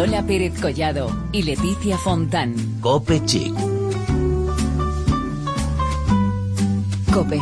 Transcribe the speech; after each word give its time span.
Lola 0.00 0.22
Pérez 0.22 0.58
Collado 0.58 1.14
y 1.30 1.42
Leticia 1.42 1.98
Fontán. 1.98 2.54
Cope 2.80 3.22
Chic. 3.26 3.54
Cope. 7.12 7.38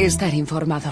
Estar 0.00 0.34
informado. 0.34 0.90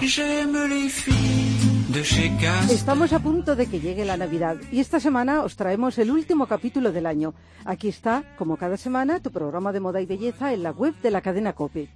Estamos 2.69 3.11
a 3.11 3.19
punto 3.19 3.57
de 3.57 3.65
que 3.65 3.81
llegue 3.81 4.05
la 4.05 4.15
Navidad 4.15 4.55
y 4.71 4.79
esta 4.79 5.01
semana 5.01 5.43
os 5.43 5.57
traemos 5.57 5.97
el 5.97 6.09
último 6.09 6.47
capítulo 6.47 6.93
del 6.93 7.05
año. 7.05 7.33
Aquí 7.65 7.89
está, 7.89 8.23
como 8.37 8.55
cada 8.55 8.77
semana, 8.77 9.19
tu 9.19 9.29
programa 9.29 9.73
de 9.73 9.81
moda 9.81 9.99
y 9.99 10.05
belleza 10.05 10.53
en 10.53 10.63
la 10.63 10.71
web 10.71 10.95
de 11.01 11.11
la 11.11 11.19
cadena 11.19 11.51
Cope. 11.51 11.89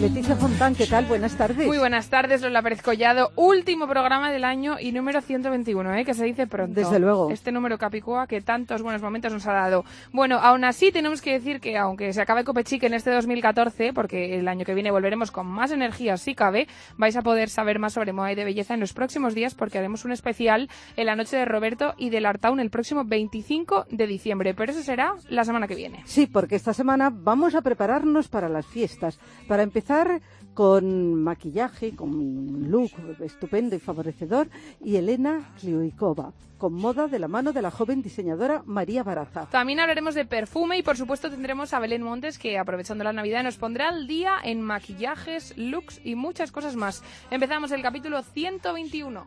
Leticia 0.00 0.36
Fontán, 0.36 0.74
¿qué 0.74 0.86
tal? 0.86 1.04
Buenas 1.04 1.36
tardes. 1.36 1.66
Muy 1.66 1.78
buenas 1.78 2.08
tardes, 2.08 2.40
Lola 2.40 2.62
Pérez 2.62 2.82
Collado. 2.82 3.30
Último 3.36 3.86
programa 3.86 4.32
del 4.32 4.42
año 4.42 4.76
y 4.80 4.90
número 4.90 5.20
121, 5.20 5.94
¿eh? 5.94 6.04
que 6.04 6.14
se 6.14 6.24
dice 6.24 6.46
pronto. 6.46 6.80
Desde 6.80 6.98
luego. 6.98 7.30
Este 7.30 7.52
número 7.52 7.76
Capicúa 7.76 8.26
que 8.26 8.40
tantos 8.40 8.82
buenos 8.82 9.02
momentos 9.02 9.32
nos 9.32 9.46
ha 9.46 9.52
dado. 9.52 9.84
Bueno, 10.12 10.38
aún 10.38 10.64
así 10.64 10.92
tenemos 10.92 11.20
que 11.20 11.32
decir 11.32 11.60
que 11.60 11.76
aunque 11.76 12.12
se 12.12 12.22
acabe 12.22 12.42
Copechic 12.42 12.82
en 12.84 12.94
este 12.94 13.10
2014, 13.10 13.92
porque 13.92 14.38
el 14.38 14.48
año 14.48 14.64
que 14.64 14.74
viene 14.74 14.90
volveremos 14.90 15.30
con 15.30 15.46
más 15.46 15.70
energía 15.72 16.16
si 16.16 16.34
cabe, 16.34 16.66
vais 16.96 17.16
a 17.16 17.22
poder 17.22 17.50
saber 17.50 17.78
más 17.78 17.92
sobre 17.92 18.12
moda 18.12 18.32
y 18.32 18.34
de 18.34 18.44
belleza 18.44 18.74
en 18.74 18.80
los 18.80 18.94
próximos 18.94 19.34
días 19.34 19.54
porque 19.54 19.78
haremos 19.78 20.04
un 20.04 20.12
especial 20.12 20.70
en 20.96 21.06
la 21.06 21.16
noche 21.16 21.36
de 21.36 21.44
Roberto 21.44 21.94
y 21.98 22.10
del 22.10 22.26
Artaun 22.26 22.60
el 22.60 22.70
próximo 22.70 23.04
25 23.04 23.86
de 23.90 24.06
diciembre. 24.06 24.54
Pero 24.54 24.72
eso 24.72 24.82
será 24.82 25.14
la 25.28 25.44
semana 25.44 25.68
que 25.68 25.74
viene. 25.74 26.02
Sí, 26.06 26.26
porque 26.26 26.56
esta 26.56 26.72
semana 26.72 27.10
vamos 27.12 27.54
a 27.54 27.60
prepararnos 27.60 28.28
para 28.28 28.48
las 28.48 28.66
fiestas. 28.66 29.01
Para 29.48 29.62
empezar, 29.62 30.20
con 30.54 31.22
maquillaje, 31.22 31.94
con 31.96 32.10
un 32.10 32.70
look 32.70 32.90
estupendo 33.20 33.74
y 33.74 33.78
favorecedor, 33.78 34.48
y 34.84 34.96
Elena 34.96 35.52
Kliuikova, 35.58 36.32
con 36.58 36.74
moda 36.74 37.08
de 37.08 37.18
la 37.18 37.28
mano 37.28 37.52
de 37.52 37.62
la 37.62 37.70
joven 37.70 38.02
diseñadora 38.02 38.62
María 38.66 39.02
Baraza. 39.02 39.46
También 39.50 39.80
hablaremos 39.80 40.14
de 40.14 40.24
perfume 40.24 40.78
y 40.78 40.82
por 40.82 40.96
supuesto 40.96 41.30
tendremos 41.30 41.72
a 41.74 41.80
Belén 41.80 42.02
Montes 42.02 42.38
que 42.38 42.58
aprovechando 42.58 43.04
la 43.04 43.12
Navidad 43.12 43.42
nos 43.42 43.56
pondrá 43.56 43.88
al 43.88 44.06
día 44.06 44.34
en 44.42 44.60
maquillajes, 44.60 45.56
looks 45.56 46.00
y 46.04 46.14
muchas 46.14 46.52
cosas 46.52 46.76
más. 46.76 47.02
Empezamos 47.30 47.72
el 47.72 47.82
capítulo 47.82 48.22
121. 48.22 49.26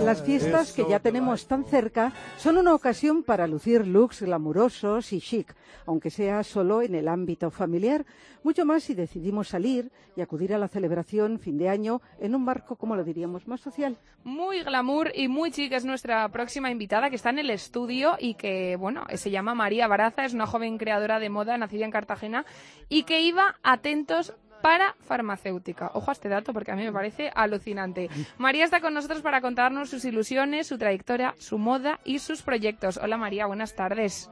Las 0.00 0.22
fiestas 0.22 0.72
que 0.72 0.86
ya 0.88 1.00
tenemos 1.00 1.46
tan 1.46 1.64
cerca 1.64 2.12
son 2.38 2.56
una 2.56 2.74
ocasión 2.74 3.22
para 3.22 3.46
lucir 3.46 3.86
looks 3.86 4.22
glamurosos 4.22 5.12
y 5.12 5.20
chic, 5.20 5.54
aunque 5.84 6.08
sea 6.08 6.44
solo 6.44 6.80
en 6.80 6.94
el 6.94 7.08
ámbito 7.08 7.50
familiar, 7.50 8.06
mucho 8.42 8.64
más 8.64 8.84
si 8.84 8.94
decidimos 8.94 9.48
salir 9.48 9.90
y 10.16 10.22
acudir 10.22 10.54
a 10.54 10.58
la 10.58 10.68
celebración 10.68 11.38
fin 11.38 11.58
de 11.58 11.68
año 11.68 12.00
en 12.20 12.34
un 12.34 12.42
marco, 12.42 12.76
como 12.76 12.96
lo 12.96 13.04
diríamos, 13.04 13.46
más 13.46 13.60
social. 13.60 13.98
Muy 14.24 14.62
glamour 14.62 15.12
y 15.14 15.28
muy 15.28 15.50
chic 15.50 15.72
es 15.72 15.84
nuestra 15.84 16.26
próxima 16.30 16.70
invitada 16.70 17.10
que 17.10 17.16
está 17.16 17.28
en 17.28 17.38
el 17.38 17.50
estudio 17.50 18.16
y 18.18 18.32
que, 18.34 18.76
bueno, 18.76 19.04
se 19.14 19.30
llama 19.30 19.54
María 19.54 19.88
Baraza, 19.88 20.24
es 20.24 20.32
una 20.32 20.46
joven 20.46 20.78
creadora 20.78 21.18
de 21.18 21.28
moda 21.28 21.58
nacida 21.58 21.84
en 21.84 21.90
Cartagena 21.90 22.46
y 22.88 23.02
que 23.02 23.20
iba 23.20 23.56
atentos 23.62 24.34
para 24.62 24.94
farmacéutica. 25.00 25.90
Ojo 25.94 26.10
a 26.10 26.12
este 26.12 26.28
dato 26.28 26.52
porque 26.52 26.72
a 26.72 26.76
mí 26.76 26.84
me 26.84 26.92
parece 26.92 27.30
alucinante. 27.34 28.08
María 28.38 28.64
está 28.64 28.80
con 28.80 28.94
nosotros 28.94 29.22
para 29.22 29.40
contarnos 29.40 29.90
sus 29.90 30.04
ilusiones, 30.04 30.66
su 30.66 30.78
trayectoria, 30.78 31.34
su 31.38 31.58
moda 31.58 32.00
y 32.04 32.18
sus 32.18 32.42
proyectos. 32.42 32.96
Hola 32.96 33.16
María, 33.16 33.46
buenas 33.46 33.74
tardes. 33.74 34.30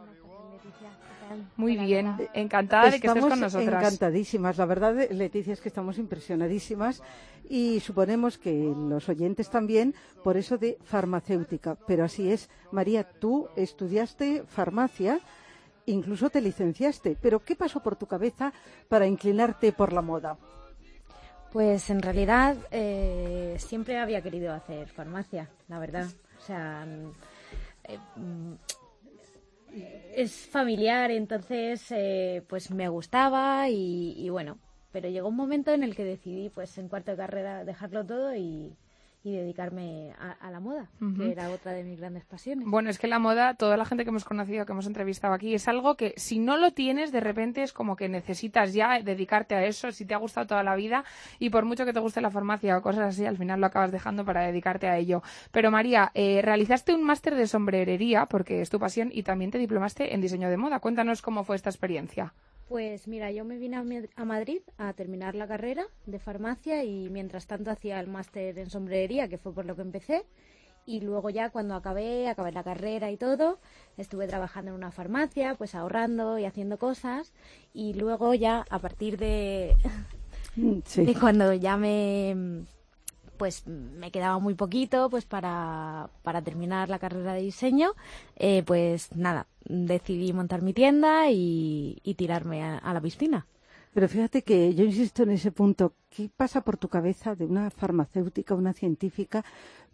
Muy 1.57 1.77
bien, 1.77 2.17
encantada 2.33 2.91
de 2.91 3.01
que 3.01 3.07
estés 3.07 3.25
con 3.25 3.41
nosotras. 3.41 3.83
Encantadísimas, 3.83 4.57
la 4.57 4.65
verdad, 4.65 5.11
Leticia, 5.11 5.53
es 5.53 5.61
que 5.61 5.69
estamos 5.69 5.99
impresionadísimas 5.99 7.03
y 7.49 7.81
suponemos 7.81 8.39
que 8.39 8.73
los 8.75 9.09
oyentes 9.09 9.51
también 9.51 9.95
por 10.25 10.37
eso 10.37 10.57
de 10.57 10.79
farmacéutica. 10.85 11.77
Pero 11.87 12.05
así 12.05 12.31
es, 12.31 12.49
María, 12.73 13.05
tú 13.05 13.49
estudiaste 13.57 14.45
farmacia 14.47 15.21
incluso 15.91 16.31
te 16.31 16.41
licenciaste. 16.41 17.17
Pero 17.21 17.41
¿qué 17.41 17.57
pasó 17.57 17.81
por 17.81 17.97
tu 17.97 18.07
cabeza 18.07 18.53
para 18.89 19.07
inclinarte 19.07 19.73
por 19.73 19.93
la 19.93 20.03
moda? 20.03 20.39
Pues 21.53 21.89
en 21.91 22.03
realidad 22.03 22.57
eh, 22.71 23.57
siempre 23.59 23.99
había 23.99 24.23
querido 24.23 24.53
hacer 24.53 24.89
farmacia, 24.89 25.49
la 25.69 25.79
verdad. 25.79 26.07
O 26.39 26.41
sea, 26.41 26.87
eh, 27.85 27.99
es 30.15 30.47
familiar, 30.47 31.11
entonces 31.11 31.85
eh, 31.91 32.45
pues 32.49 32.71
me 32.71 32.89
gustaba 32.89 33.69
y, 33.69 34.15
y, 34.17 34.29
bueno, 34.29 34.59
pero 34.93 35.09
llegó 35.09 35.29
un 35.29 35.37
momento 35.37 35.73
en 35.73 35.83
el 35.83 35.95
que 35.95 36.05
decidí 36.05 36.51
pues 36.51 36.77
en 36.79 36.89
cuarto 36.89 37.13
de 37.13 37.17
carrera 37.17 37.65
dejarlo 37.65 38.05
todo 38.05 38.35
y, 38.35 38.77
y 39.25 39.35
dedicarme 39.35 40.15
a, 40.19 40.51
la 40.51 40.61
moda, 40.61 40.89
que 41.17 41.33
era 41.33 41.51
otra 41.51 41.73
de 41.73 41.83
mis 41.83 41.99
grandes 41.99 42.25
pasiones. 42.25 42.67
Bueno, 42.69 42.89
es 42.89 42.99
que 42.99 43.09
la 43.09 43.19
moda, 43.19 43.55
toda 43.55 43.77
la 43.77 43.85
gente 43.85 44.05
que 44.05 44.11
hemos 44.11 44.25
conocido, 44.25 44.65
que 44.65 44.73
hemos 44.73 44.87
entrevistado 44.87 45.35
aquí, 45.35 45.55
es 45.55 45.67
algo 45.67 45.97
que 45.97 46.15
si 46.17 46.39
no 46.39 46.57
lo 46.57 46.73
tienes, 46.73 47.11
de 47.11 47.21
repente 47.21 47.63
es 47.63 47.73
como 47.73 47.97
que 47.97 48.09
necesitas 48.09 48.73
ya 48.73 49.03
dedicarte 49.03 49.55
a 49.55 49.65
eso, 49.65 49.91
si 49.91 50.05
te 50.05 50.15
ha 50.15 50.19
gustado 50.19 50.47
toda 50.47 50.63
la 50.63 50.77
vida, 50.77 51.05
y 51.39 51.51
por 51.51 51.65
mucho 51.65 51.85
que 51.85 51.93
te 51.93 52.01
guste 52.01 52.21
la 52.21 52.31
farmacia 52.31 52.79
o 52.79 52.83
cosas 52.83 53.15
así, 53.15 53.27
al 53.27 53.37
final 53.37 53.61
lo 53.61 53.67
acabas 53.67 53.91
dejando 53.91 54.25
para 54.25 54.43
dedicarte 54.43 54.89
a 54.89 54.97
ello. 54.97 55.23
Pero 55.51 55.71
María, 55.71 56.11
eh, 56.15 56.41
realizaste 56.43 56.95
un 56.95 57.03
máster 57.03 57.35
de 57.35 57.47
sombrerería, 57.47 58.27
porque 58.27 58.61
es 58.61 58.71
tu 58.71 58.79
pasión, 58.79 59.11
y 59.13 59.25
también 59.25 59.51
te 59.51 59.59
diplomaste 59.59 60.15
en 60.15 60.21
diseño 60.21 60.49
de 60.49 60.57
moda. 60.57 60.79
Cuéntanos 60.79 61.23
cómo 61.23 61.45
fue 61.45 61.57
esta 61.57 61.71
experiencia. 61.71 62.33
Pues 62.69 63.09
mira, 63.09 63.31
yo 63.31 63.47
me 63.47 63.57
vine 63.57 64.09
a 64.15 64.25
Madrid 64.27 64.61
a 64.77 64.93
terminar 64.93 65.35
la 65.35 65.49
carrera 65.49 65.87
de 66.05 66.19
farmacia 66.19 66.85
y 66.85 67.09
mientras 67.09 67.47
tanto 67.47 67.71
hacía 67.71 67.99
el 67.99 68.09
máster 68.09 68.59
en 68.59 68.69
sombrería, 68.69 69.27
que 69.27 69.39
fue 69.39 69.55
por 69.55 69.65
lo 69.65 69.75
que 69.75 69.81
empecé. 69.81 70.27
Y 70.85 71.01
luego 71.01 71.31
ya 71.31 71.49
cuando 71.49 71.75
acabé, 71.75 72.29
acabé 72.29 72.53
la 72.53 72.63
carrera 72.63 73.11
y 73.11 73.17
todo, 73.17 73.59
estuve 73.97 74.27
trabajando 74.27 74.71
en 74.71 74.77
una 74.77 74.91
farmacia, 74.91 75.55
pues 75.55 75.75
ahorrando 75.75 76.39
y 76.39 76.45
haciendo 76.45 76.79
cosas. 76.79 77.33
Y 77.73 77.95
luego 77.95 78.35
ya 78.35 78.67
a 78.69 78.79
partir 78.79 79.17
de, 79.17 79.75
de 80.57 81.15
cuando 81.15 81.55
ya 81.55 81.79
me 81.79 82.67
pues 83.39 83.67
me 83.67 84.11
quedaba 84.11 84.39
muy 84.39 84.55
poquito 84.55 85.09
pues 85.09 85.25
para, 85.25 86.11
para 86.23 86.43
terminar 86.43 86.89
la 86.89 86.99
carrera 86.99 87.33
de 87.33 87.41
diseño, 87.41 87.93
eh, 88.37 88.63
pues 88.67 89.15
nada, 89.15 89.47
decidí 89.65 90.33
montar 90.33 90.61
mi 90.63 90.73
tienda 90.73 91.31
y, 91.31 92.03
tirarme 92.17 92.63
a, 92.63 92.93
la 92.93 93.01
piscina. 93.01 93.47
Pero 93.95 94.09
fíjate 94.09 94.43
que 94.43 94.75
yo 94.75 94.85
insisto 94.85 95.23
en 95.23 95.31
ese 95.31 95.53
punto, 95.53 95.95
¿qué 96.11 96.29
pasa 96.37 96.61
por 96.61 96.77
tu 96.77 96.89
cabeza 96.89 97.35
de 97.35 97.47
una 97.47 97.71
farmacéutica, 97.71 98.55
una 98.55 98.73
científica, 98.73 99.45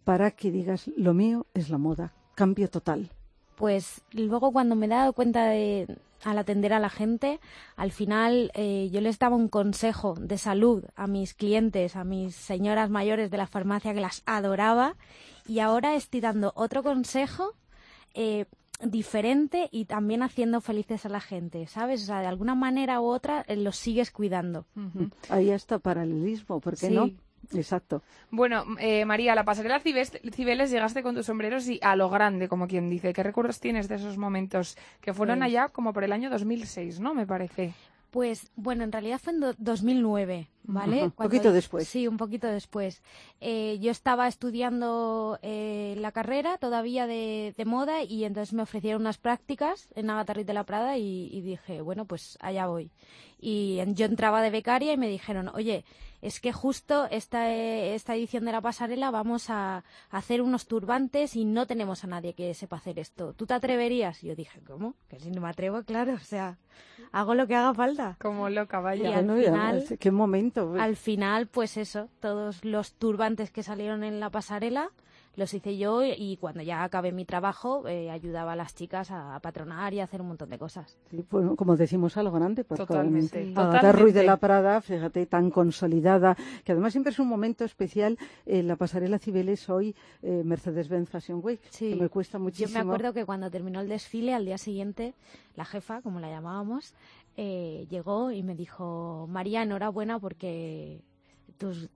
para 0.04 0.30
que 0.30 0.50
digas, 0.50 0.90
lo 0.96 1.14
mío 1.14 1.46
es 1.54 1.70
la 1.70 1.78
moda, 1.78 2.12
cambio 2.34 2.68
total? 2.68 3.10
Pues 3.56 4.02
luego 4.12 4.52
cuando 4.52 4.74
me 4.74 4.86
he 4.86 4.88
dado 4.88 5.12
cuenta 5.12 5.46
de, 5.46 5.86
al 6.24 6.38
atender 6.38 6.72
a 6.72 6.80
la 6.80 6.90
gente, 6.90 7.40
al 7.76 7.92
final 7.92 8.50
eh, 8.54 8.88
yo 8.90 9.00
les 9.00 9.18
daba 9.18 9.36
un 9.36 9.48
consejo 9.48 10.14
de 10.18 10.38
salud 10.38 10.84
a 10.96 11.06
mis 11.06 11.34
clientes, 11.34 11.96
a 11.96 12.04
mis 12.04 12.34
señoras 12.34 12.90
mayores 12.90 13.30
de 13.30 13.36
la 13.36 13.46
farmacia 13.46 13.94
que 13.94 14.00
las 14.00 14.22
adoraba 14.26 14.96
y 15.46 15.58
ahora 15.58 15.94
estoy 15.94 16.20
dando 16.20 16.52
otro 16.56 16.82
consejo 16.82 17.52
eh, 18.14 18.46
diferente 18.82 19.68
y 19.70 19.84
también 19.84 20.22
haciendo 20.22 20.60
felices 20.60 21.06
a 21.06 21.08
la 21.08 21.20
gente, 21.20 21.66
¿sabes? 21.66 22.02
O 22.02 22.06
sea, 22.06 22.20
de 22.20 22.26
alguna 22.26 22.54
manera 22.54 23.00
u 23.00 23.04
otra 23.04 23.44
eh, 23.46 23.56
los 23.56 23.76
sigues 23.76 24.10
cuidando. 24.10 24.66
Ahí 25.28 25.50
está 25.50 25.78
paralelismo, 25.78 26.60
¿por 26.60 26.76
qué 26.76 26.90
no? 26.90 27.10
Exacto. 27.54 28.02
Bueno, 28.30 28.64
eh, 28.78 29.04
María, 29.04 29.34
la 29.34 29.44
pasarela 29.44 29.80
Cibeles 29.80 30.70
llegaste 30.70 31.02
con 31.02 31.14
tus 31.14 31.26
sombreros 31.26 31.68
y 31.68 31.78
a 31.82 31.96
lo 31.96 32.08
grande, 32.10 32.48
como 32.48 32.66
quien 32.66 32.90
dice. 32.90 33.12
¿Qué 33.12 33.22
recuerdos 33.22 33.60
tienes 33.60 33.88
de 33.88 33.96
esos 33.96 34.18
momentos 34.18 34.76
que 35.00 35.12
fueron 35.12 35.38
pues 35.38 35.46
allá 35.46 35.68
como 35.68 35.92
por 35.92 36.04
el 36.04 36.12
año 36.12 36.30
2006, 36.30 37.00
¿no? 37.00 37.14
Me 37.14 37.26
parece. 37.26 37.74
Pues 38.14 38.48
bueno, 38.54 38.84
en 38.84 38.92
realidad 38.92 39.18
fue 39.20 39.32
en 39.32 39.40
2009, 39.58 40.48
¿vale? 40.62 41.02
Un 41.02 41.10
poquito 41.10 41.50
después. 41.50 41.88
Sí, 41.88 42.06
un 42.06 42.16
poquito 42.16 42.46
después. 42.46 43.02
Eh, 43.40 43.80
yo 43.80 43.90
estaba 43.90 44.28
estudiando 44.28 45.40
eh, 45.42 45.96
la 45.98 46.12
carrera 46.12 46.56
todavía 46.58 47.08
de, 47.08 47.52
moda 47.66 48.04
y 48.04 48.22
entonces 48.22 48.54
me 48.54 48.62
ofrecieron 48.62 49.02
unas 49.02 49.18
prácticas 49.18 49.88
en 49.96 50.10
Agatarrit 50.10 50.46
de 50.46 50.54
la 50.54 50.62
Prada 50.62 50.96
y, 50.96 51.28
y, 51.32 51.40
dije, 51.40 51.80
bueno, 51.80 52.04
pues 52.04 52.38
allá 52.40 52.68
voy. 52.68 52.92
Y 53.40 53.80
yo 53.94 54.06
entraba 54.06 54.42
de 54.42 54.50
becaria 54.50 54.92
y 54.92 54.96
me 54.96 55.08
dijeron, 55.08 55.50
oye, 55.52 55.84
es 56.24 56.40
que 56.40 56.52
justo 56.52 57.06
esta, 57.10 57.52
esta 57.52 58.14
edición 58.14 58.46
de 58.46 58.52
la 58.52 58.62
pasarela 58.62 59.10
vamos 59.10 59.50
a, 59.50 59.84
hacer 60.10 60.40
unos 60.40 60.66
turbantes 60.66 61.36
y 61.36 61.44
no 61.44 61.66
tenemos 61.66 62.02
a 62.02 62.06
nadie 62.06 62.32
que 62.32 62.54
sepa 62.54 62.76
hacer 62.76 62.98
esto. 62.98 63.34
¿Tú 63.34 63.46
te 63.46 63.52
atreverías? 63.52 64.24
Y 64.24 64.28
yo 64.28 64.34
dije, 64.34 64.60
¿cómo? 64.66 64.94
Que 65.08 65.20
si 65.20 65.30
no 65.30 65.42
me 65.42 65.50
atrevo, 65.50 65.82
claro, 65.82 66.14
o 66.14 66.18
sea, 66.18 66.56
hago 67.12 67.34
lo 67.34 67.46
que 67.46 67.54
haga 67.54 67.74
falta. 67.74 68.16
Como 68.20 68.48
loca, 68.48 68.80
vaya. 68.80 69.10
Y 69.10 69.12
al 69.12 69.26
final, 69.26 69.98
qué 70.00 70.10
momento 70.10 70.64
momento. 70.64 70.82
Al 70.82 70.96
final, 70.96 71.46
pues 71.46 71.76
eso, 71.76 72.08
todos 72.20 72.64
los 72.64 72.94
turbantes 72.94 73.50
que 73.50 73.62
salieron 73.62 74.02
en 74.02 74.18
la 74.18 74.30
pasarela 74.30 74.90
los 75.36 75.52
hice 75.54 75.76
yo 75.76 76.02
y 76.04 76.36
cuando 76.40 76.62
ya 76.62 76.84
acabé 76.84 77.12
mi 77.12 77.24
trabajo 77.24 77.86
eh, 77.88 78.10
ayudaba 78.10 78.52
a 78.52 78.56
las 78.56 78.74
chicas 78.74 79.10
a, 79.10 79.38
patronar 79.40 79.92
y 79.94 80.00
a 80.00 80.04
hacer 80.04 80.20
un 80.20 80.28
montón 80.28 80.50
de 80.50 80.58
cosas. 80.58 80.96
Sí, 81.10 81.24
pues, 81.28 81.46
como 81.56 81.76
decimos 81.76 82.16
algo 82.16 82.32
grande, 82.32 82.64
porque 82.64 82.86
Totalmente. 82.86 83.52
Agatha 83.54 83.92
Ruiz 83.92 84.14
de 84.14 84.24
la 84.24 84.36
Prada, 84.36 84.80
fíjate, 84.80 85.26
tan 85.26 85.50
consolidada, 85.50 86.36
que 86.64 86.72
además 86.72 86.92
siempre 86.92 87.12
es 87.12 87.18
un 87.18 87.28
momento 87.28 87.64
especial 87.64 88.18
en 88.46 88.68
la 88.68 88.76
pasarela 88.76 89.18
Cibeles 89.18 89.68
hoy 89.68 89.94
eh, 90.22 90.42
Mercedes-Benz 90.44 91.08
Fashion 91.08 91.40
Week, 91.42 91.60
que 91.76 91.96
me 91.96 92.08
cuesta 92.08 92.38
muchísimo. 92.38 92.68
Yo 92.68 92.74
me 92.74 92.80
acuerdo 92.80 93.12
que 93.12 93.24
cuando 93.24 93.50
terminó 93.50 93.80
el 93.80 93.88
desfile, 93.88 94.34
al 94.34 94.44
día 94.44 94.58
siguiente, 94.58 95.14
la 95.56 95.64
jefa, 95.64 96.00
como 96.02 96.20
la 96.20 96.28
llamábamos, 96.28 96.94
eh, 97.36 97.86
llegó 97.90 98.30
y 98.30 98.42
me 98.42 98.54
dijo, 98.54 99.26
María, 99.28 99.62
enhorabuena 99.62 100.18
porque 100.20 101.00
tus, 101.58 101.88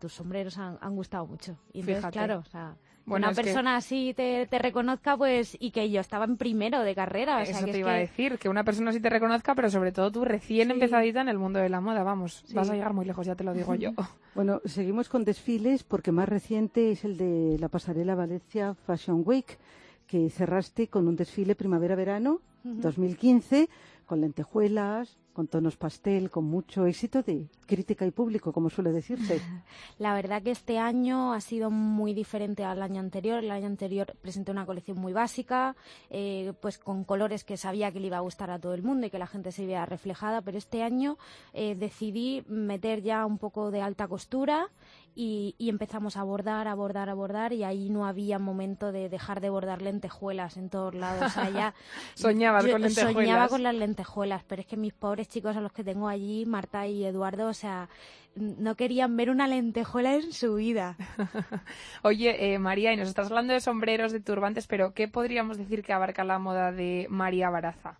tus 0.00 0.12
sombreros 0.12 0.58
han, 0.58 0.96
gustado 0.96 1.26
mucho. 1.26 1.58
Y 1.72 1.80
entonces, 1.80 2.10
claro, 2.10 2.38
o 2.38 2.50
sea, 2.50 2.76
una 3.06 3.32
persona 3.32 3.76
así 3.76 4.12
te, 4.14 4.46
te, 4.46 4.58
reconozca, 4.58 5.16
pues, 5.16 5.56
y 5.58 5.70
que 5.70 5.90
yo 5.90 6.00
estaba 6.00 6.24
en 6.24 6.36
primero 6.36 6.80
de 6.82 6.94
carrera. 6.94 7.42
Eso 7.42 7.64
te 7.64 7.78
iba 7.78 7.92
a 7.92 7.96
decir, 7.96 8.38
que 8.38 8.48
una 8.48 8.64
persona 8.64 8.90
así 8.90 9.00
te 9.00 9.10
reconozca, 9.10 9.54
pero 9.54 9.70
sobre 9.70 9.92
todo 9.92 10.10
tú 10.10 10.24
recién 10.24 10.70
empezadita 10.70 11.20
en 11.20 11.28
el 11.28 11.38
mundo 11.38 11.58
de 11.58 11.68
la 11.68 11.80
moda, 11.80 12.02
vamos, 12.02 12.44
vas 12.54 12.70
a 12.70 12.74
llegar 12.74 12.92
muy 12.92 13.06
lejos, 13.06 13.26
ya 13.26 13.34
te 13.34 13.44
lo 13.44 13.54
digo 13.54 13.74
yo. 13.74 13.92
Bueno, 14.34 14.60
seguimos 14.66 15.08
con 15.08 15.24
desfiles 15.24 15.82
porque 15.82 16.12
más 16.12 16.28
reciente 16.28 16.92
es 16.92 17.04
el 17.04 17.16
de 17.16 17.56
la 17.58 17.68
pasarela 17.68 18.14
Valencia 18.14 18.74
Fashion 18.86 19.24
Week, 19.26 19.58
que 20.06 20.30
cerraste 20.30 20.86
con 20.86 21.08
un 21.08 21.16
desfile 21.16 21.56
primavera-verano 21.56 22.40
2015 22.62 23.68
con 24.08 24.22
lentejuelas, 24.22 25.18
con 25.34 25.46
tonos 25.46 25.76
pastel, 25.76 26.30
con 26.30 26.44
mucho 26.46 26.86
éxito 26.86 27.22
de 27.22 27.46
crítica 27.66 28.04
y 28.06 28.10
público, 28.10 28.52
como 28.52 28.70
suele 28.70 28.90
decirse. 28.90 29.38
La 29.98 30.14
verdad 30.14 30.42
que 30.42 30.50
este 30.50 30.78
año 30.78 31.32
ha 31.34 31.40
sido 31.40 31.70
muy 31.70 32.14
diferente 32.14 32.64
al 32.64 32.82
año 32.82 32.98
anterior. 32.98 33.44
El 33.44 33.50
año 33.52 33.66
anterior 33.66 34.16
presenté 34.20 34.50
una 34.50 34.66
colección 34.66 34.98
muy 34.98 35.12
básica, 35.12 35.76
eh, 36.10 36.54
pues 36.60 36.78
con 36.78 37.04
colores 37.04 37.44
que 37.44 37.56
sabía 37.56 37.92
que 37.92 38.00
le 38.00 38.06
iba 38.08 38.16
a 38.16 38.20
gustar 38.20 38.50
a 38.50 38.58
todo 38.58 38.74
el 38.74 38.82
mundo 38.82 39.06
y 39.06 39.10
que 39.10 39.18
la 39.18 39.26
gente 39.28 39.52
se 39.52 39.66
vea 39.66 39.86
reflejada, 39.86 40.40
pero 40.40 40.58
este 40.58 40.82
año 40.82 41.18
eh, 41.52 41.76
decidí 41.76 42.42
meter 42.48 43.02
ya 43.02 43.26
un 43.26 43.38
poco 43.38 43.70
de 43.70 43.82
alta 43.82 44.08
costura 44.08 44.70
y, 45.20 45.68
empezamos 45.68 46.16
a 46.16 46.22
bordar, 46.22 46.68
a 46.68 46.74
bordar, 46.74 47.08
a 47.08 47.14
bordar 47.14 47.52
y 47.52 47.64
ahí 47.64 47.90
no 47.90 48.06
había 48.06 48.38
momento 48.38 48.92
de 48.92 49.08
dejar 49.08 49.40
de 49.40 49.50
bordar 49.50 49.82
lentejuelas 49.82 50.56
en 50.56 50.70
todos 50.70 50.94
lados. 50.94 51.36
O 51.36 51.40
Soñabas 52.14 52.64
con 52.64 52.80
lentejuelas. 52.80 53.14
Soñaba 53.14 53.48
con 53.48 53.64
las 53.64 53.74
lentejuelas, 53.74 54.44
pero 54.44 54.60
es 54.60 54.68
que 54.68 54.76
mis 54.76 54.92
pobres 54.92 55.26
chicos 55.26 55.56
a 55.56 55.60
los 55.60 55.72
que 55.72 55.82
tengo 55.82 56.06
allí, 56.06 56.46
Marta 56.46 56.86
y 56.86 57.04
Eduardo, 57.04 57.48
o 57.48 57.52
sea, 57.52 57.88
no 58.36 58.76
querían 58.76 59.16
ver 59.16 59.30
una 59.30 59.48
lentejuela 59.48 60.14
en 60.14 60.32
su 60.32 60.54
vida. 60.54 60.96
Oye, 62.04 62.54
eh, 62.54 62.60
María, 62.60 62.92
y 62.92 62.96
nos 62.96 63.08
estás 63.08 63.26
hablando 63.26 63.54
de 63.54 63.60
sombreros, 63.60 64.12
de 64.12 64.20
turbantes, 64.20 64.68
pero 64.68 64.94
¿qué 64.94 65.08
podríamos 65.08 65.58
decir 65.58 65.82
que 65.82 65.92
abarca 65.92 66.22
la 66.22 66.38
moda 66.38 66.70
de 66.70 67.08
María 67.10 67.50
Baraza? 67.50 67.98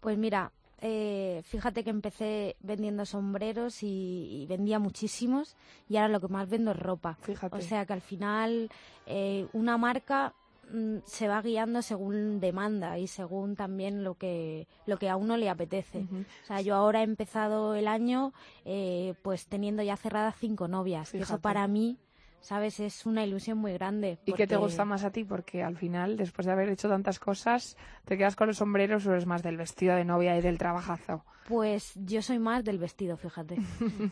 Pues 0.00 0.18
mira, 0.18 0.52
eh, 0.84 1.42
fíjate 1.44 1.84
que 1.84 1.90
empecé 1.90 2.56
vendiendo 2.60 3.06
sombreros 3.06 3.84
y, 3.84 4.44
vendía 4.48 4.80
muchísimos 4.80 5.56
y 5.88 5.96
ahora 5.96 6.08
lo 6.08 6.20
que 6.20 6.26
más 6.26 6.50
vendo 6.50 6.72
es 6.72 6.76
ropa. 6.76 7.16
Fíjate. 7.20 7.56
O 7.56 7.60
sea 7.60 7.86
que 7.86 7.92
al 7.92 8.00
final 8.00 8.68
eh, 9.06 9.46
una 9.52 9.78
marca 9.78 10.34
mm, 10.72 10.96
se 11.06 11.28
va 11.28 11.40
guiando 11.40 11.82
según 11.82 12.40
demanda 12.40 12.98
y 12.98 13.06
según 13.06 13.54
también 13.54 14.02
lo 14.02 14.14
que 14.14 14.66
lo 14.86 14.98
que 14.98 15.08
a 15.08 15.14
uno 15.14 15.36
le 15.36 15.48
apetece. 15.48 16.00
O 16.00 16.46
sea, 16.46 16.60
yo 16.60 16.74
ahora 16.74 17.00
he 17.00 17.04
empezado 17.04 17.76
el 17.76 17.86
año 17.86 18.32
eh, 18.64 19.14
pues 19.22 19.46
teniendo 19.46 19.84
ya 19.84 19.96
cerradas 19.96 20.34
cinco 20.40 20.66
novias, 20.66 21.14
eso 21.14 21.38
para 21.38 21.68
mí 21.68 21.96
¿sabes? 22.42 22.80
Es 22.80 23.06
una 23.06 23.24
ilusión 23.24 23.58
muy 23.58 23.72
grande. 23.72 24.18
¿Y 24.26 24.34
qué 24.34 24.46
te 24.46 24.56
gusta 24.56 24.84
más 24.84 25.04
a 25.04 25.10
ti? 25.10 25.24
Porque 25.24 25.62
al 25.62 25.76
final, 25.76 26.16
después 26.16 26.46
de 26.46 26.52
haber 26.52 26.68
hecho 26.68 26.88
tantas 26.88 27.18
cosas, 27.18 27.76
te 28.04 28.18
quedas 28.18 28.36
con 28.36 28.48
los 28.48 28.58
sombreros 28.58 29.06
o 29.06 29.12
eres 29.12 29.26
más 29.26 29.42
del 29.42 29.56
vestido 29.56 29.96
de 29.96 30.04
novia 30.04 30.36
y 30.36 30.42
del 30.42 30.58
trabajazo. 30.58 31.24
Pues 31.48 31.92
yo 31.96 32.22
soy 32.22 32.38
más 32.38 32.64
del 32.64 32.78
vestido, 32.78 33.16
fíjate. 33.16 33.56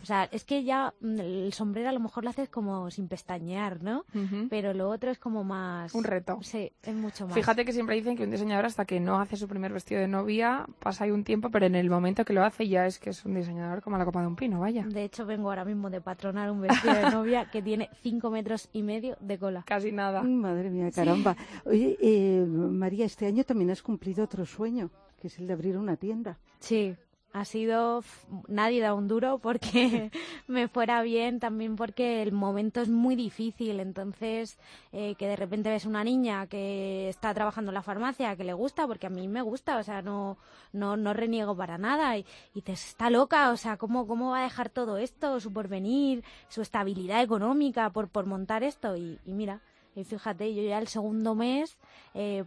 o 0.02 0.04
sea, 0.04 0.24
es 0.24 0.44
que 0.44 0.64
ya 0.64 0.94
mm, 1.00 1.20
el 1.20 1.52
sombrero 1.52 1.88
a 1.88 1.92
lo 1.92 2.00
mejor 2.00 2.24
lo 2.24 2.30
haces 2.30 2.48
como 2.48 2.90
sin 2.90 3.08
pestañear, 3.08 3.82
¿no? 3.82 4.04
Pero 4.48 4.74
lo 4.74 4.88
otro 4.90 5.10
es 5.10 5.18
como 5.18 5.44
más... 5.44 5.94
Un 5.94 6.04
reto. 6.04 6.38
Sí, 6.42 6.72
es 6.82 6.94
mucho 6.94 7.26
más. 7.26 7.34
Fíjate 7.34 7.64
que 7.64 7.72
siempre 7.72 7.96
dicen 7.96 8.16
que 8.16 8.24
un 8.24 8.30
diseñador 8.30 8.66
hasta 8.66 8.84
que 8.84 8.98
no 9.00 9.20
hace 9.20 9.36
su 9.36 9.46
primer 9.46 9.72
vestido 9.72 10.00
de 10.00 10.08
novia 10.08 10.66
pasa 10.80 11.04
ahí 11.04 11.12
un 11.12 11.24
tiempo, 11.24 11.50
pero 11.50 11.66
en 11.66 11.76
el 11.76 11.88
momento 11.88 12.24
que 12.24 12.32
lo 12.32 12.44
hace 12.44 12.68
ya 12.68 12.86
es 12.86 12.98
que 12.98 13.10
es 13.10 13.24
un 13.24 13.34
diseñador 13.34 13.80
como 13.80 13.96
la 13.96 14.04
copa 14.04 14.20
de 14.20 14.26
un 14.26 14.36
pino, 14.36 14.60
vaya. 14.60 14.84
De 14.84 15.04
hecho, 15.04 15.24
vengo 15.24 15.50
ahora 15.50 15.64
mismo 15.64 15.88
de 15.88 16.00
patronar 16.00 16.50
un 16.50 16.60
vestido 16.62 16.94
de 16.94 17.10
novia 17.10 17.48
que 17.50 17.62
tiene 17.62 17.90
cinco 18.02 18.19
metros 18.28 18.68
y 18.72 18.82
medio 18.82 19.16
de 19.20 19.38
cola. 19.38 19.62
Casi 19.66 19.92
nada. 19.92 20.22
Madre 20.22 20.68
mía, 20.68 20.90
caramba. 20.90 21.36
Oye, 21.64 21.96
eh, 22.00 22.44
María, 22.44 23.06
este 23.06 23.24
año 23.26 23.44
también 23.44 23.70
has 23.70 23.80
cumplido 23.82 24.24
otro 24.24 24.44
sueño, 24.44 24.90
que 25.16 25.28
es 25.28 25.38
el 25.38 25.46
de 25.46 25.52
abrir 25.52 25.78
una 25.78 25.96
tienda. 25.96 26.38
Sí, 26.58 26.96
ha 27.32 27.44
sido 27.44 28.02
nadie 28.48 28.80
da 28.80 28.94
un 28.94 29.06
duro 29.06 29.38
porque 29.38 30.10
me 30.48 30.68
fuera 30.68 31.02
bien 31.02 31.38
también 31.38 31.76
porque 31.76 32.22
el 32.22 32.32
momento 32.32 32.80
es 32.80 32.88
muy 32.88 33.16
difícil. 33.16 33.80
Entonces 33.80 34.58
eh, 34.92 35.14
que 35.16 35.28
de 35.28 35.36
repente 35.36 35.70
ves 35.70 35.86
una 35.86 36.04
niña 36.04 36.46
que 36.46 37.08
está 37.08 37.32
trabajando 37.32 37.70
en 37.70 37.74
la 37.74 37.82
farmacia 37.82 38.36
que 38.36 38.44
le 38.44 38.52
gusta 38.52 38.86
porque 38.86 39.06
a 39.06 39.10
mí 39.10 39.28
me 39.28 39.42
gusta 39.42 39.78
o 39.78 39.82
sea 39.82 40.02
no 40.02 40.38
no 40.72 40.96
no 40.96 41.12
reniego 41.12 41.56
para 41.56 41.78
nada. 41.78 42.16
Y, 42.16 42.26
y 42.54 42.62
te 42.62 42.72
está 42.72 43.10
loca 43.10 43.50
o 43.50 43.56
sea 43.56 43.76
cómo 43.76 44.06
cómo 44.06 44.30
va 44.30 44.40
a 44.40 44.44
dejar 44.44 44.68
todo 44.68 44.98
esto 44.98 45.40
su 45.40 45.52
porvenir 45.52 46.24
su 46.48 46.62
estabilidad 46.62 47.22
económica 47.22 47.90
por 47.90 48.08
por 48.08 48.26
montar 48.26 48.62
esto 48.64 48.96
y, 48.96 49.18
y 49.24 49.32
mira 49.32 49.60
y 49.94 50.04
fíjate 50.04 50.54
yo 50.54 50.62
ya 50.62 50.78
el 50.78 50.88
segundo 50.88 51.34
mes 51.34 51.76
eh, 52.14 52.44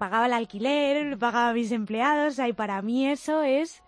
pagaba 0.00 0.24
el 0.24 0.32
alquiler, 0.32 1.18
pagaba 1.18 1.50
a 1.50 1.52
mis 1.52 1.70
empleados, 1.72 2.38
y 2.38 2.54
para 2.54 2.80
mí 2.80 3.06
eso 3.06 3.42
es 3.42 3.82